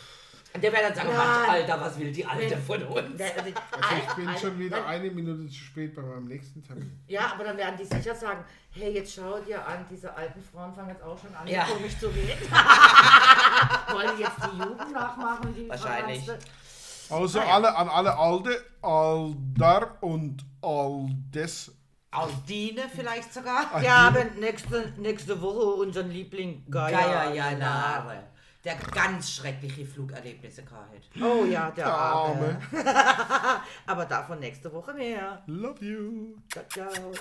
[0.61, 1.09] der wird dann sagen.
[1.15, 3.17] Ach, Alter, was will die Alte von uns?
[3.17, 6.99] der, also, Also ich bin schon wieder eine Minute zu spät bei meinem nächsten Termin.
[7.07, 10.73] Ja, aber dann werden die sicher sagen, hey, jetzt schau dir an, diese alten Frauen
[10.73, 11.63] fangen jetzt auch schon an, Ja.
[11.65, 12.29] komisch zu reden.
[13.91, 15.53] Wollen die jetzt die Jugend nachmachen?
[15.55, 16.29] Die Wahrscheinlich.
[17.09, 17.53] Also Ah, ja.
[17.55, 21.71] alle, an alle Alde, Aldar und Aldes.
[22.11, 23.81] Aldine vielleicht sogar?
[23.81, 26.91] Wir haben nächste, nächste Woche unseren Liebling Gaia.
[26.91, 28.23] Geier Janare.
[28.63, 31.09] Der ganz schreckliche Flugerlebnisse gehabt.
[31.21, 32.59] Oh ja, der Der Arme.
[32.71, 33.61] Arme.
[33.85, 35.43] Aber davon nächste Woche mehr.
[35.47, 36.35] Love you.
[36.49, 37.11] Ciao, ciao.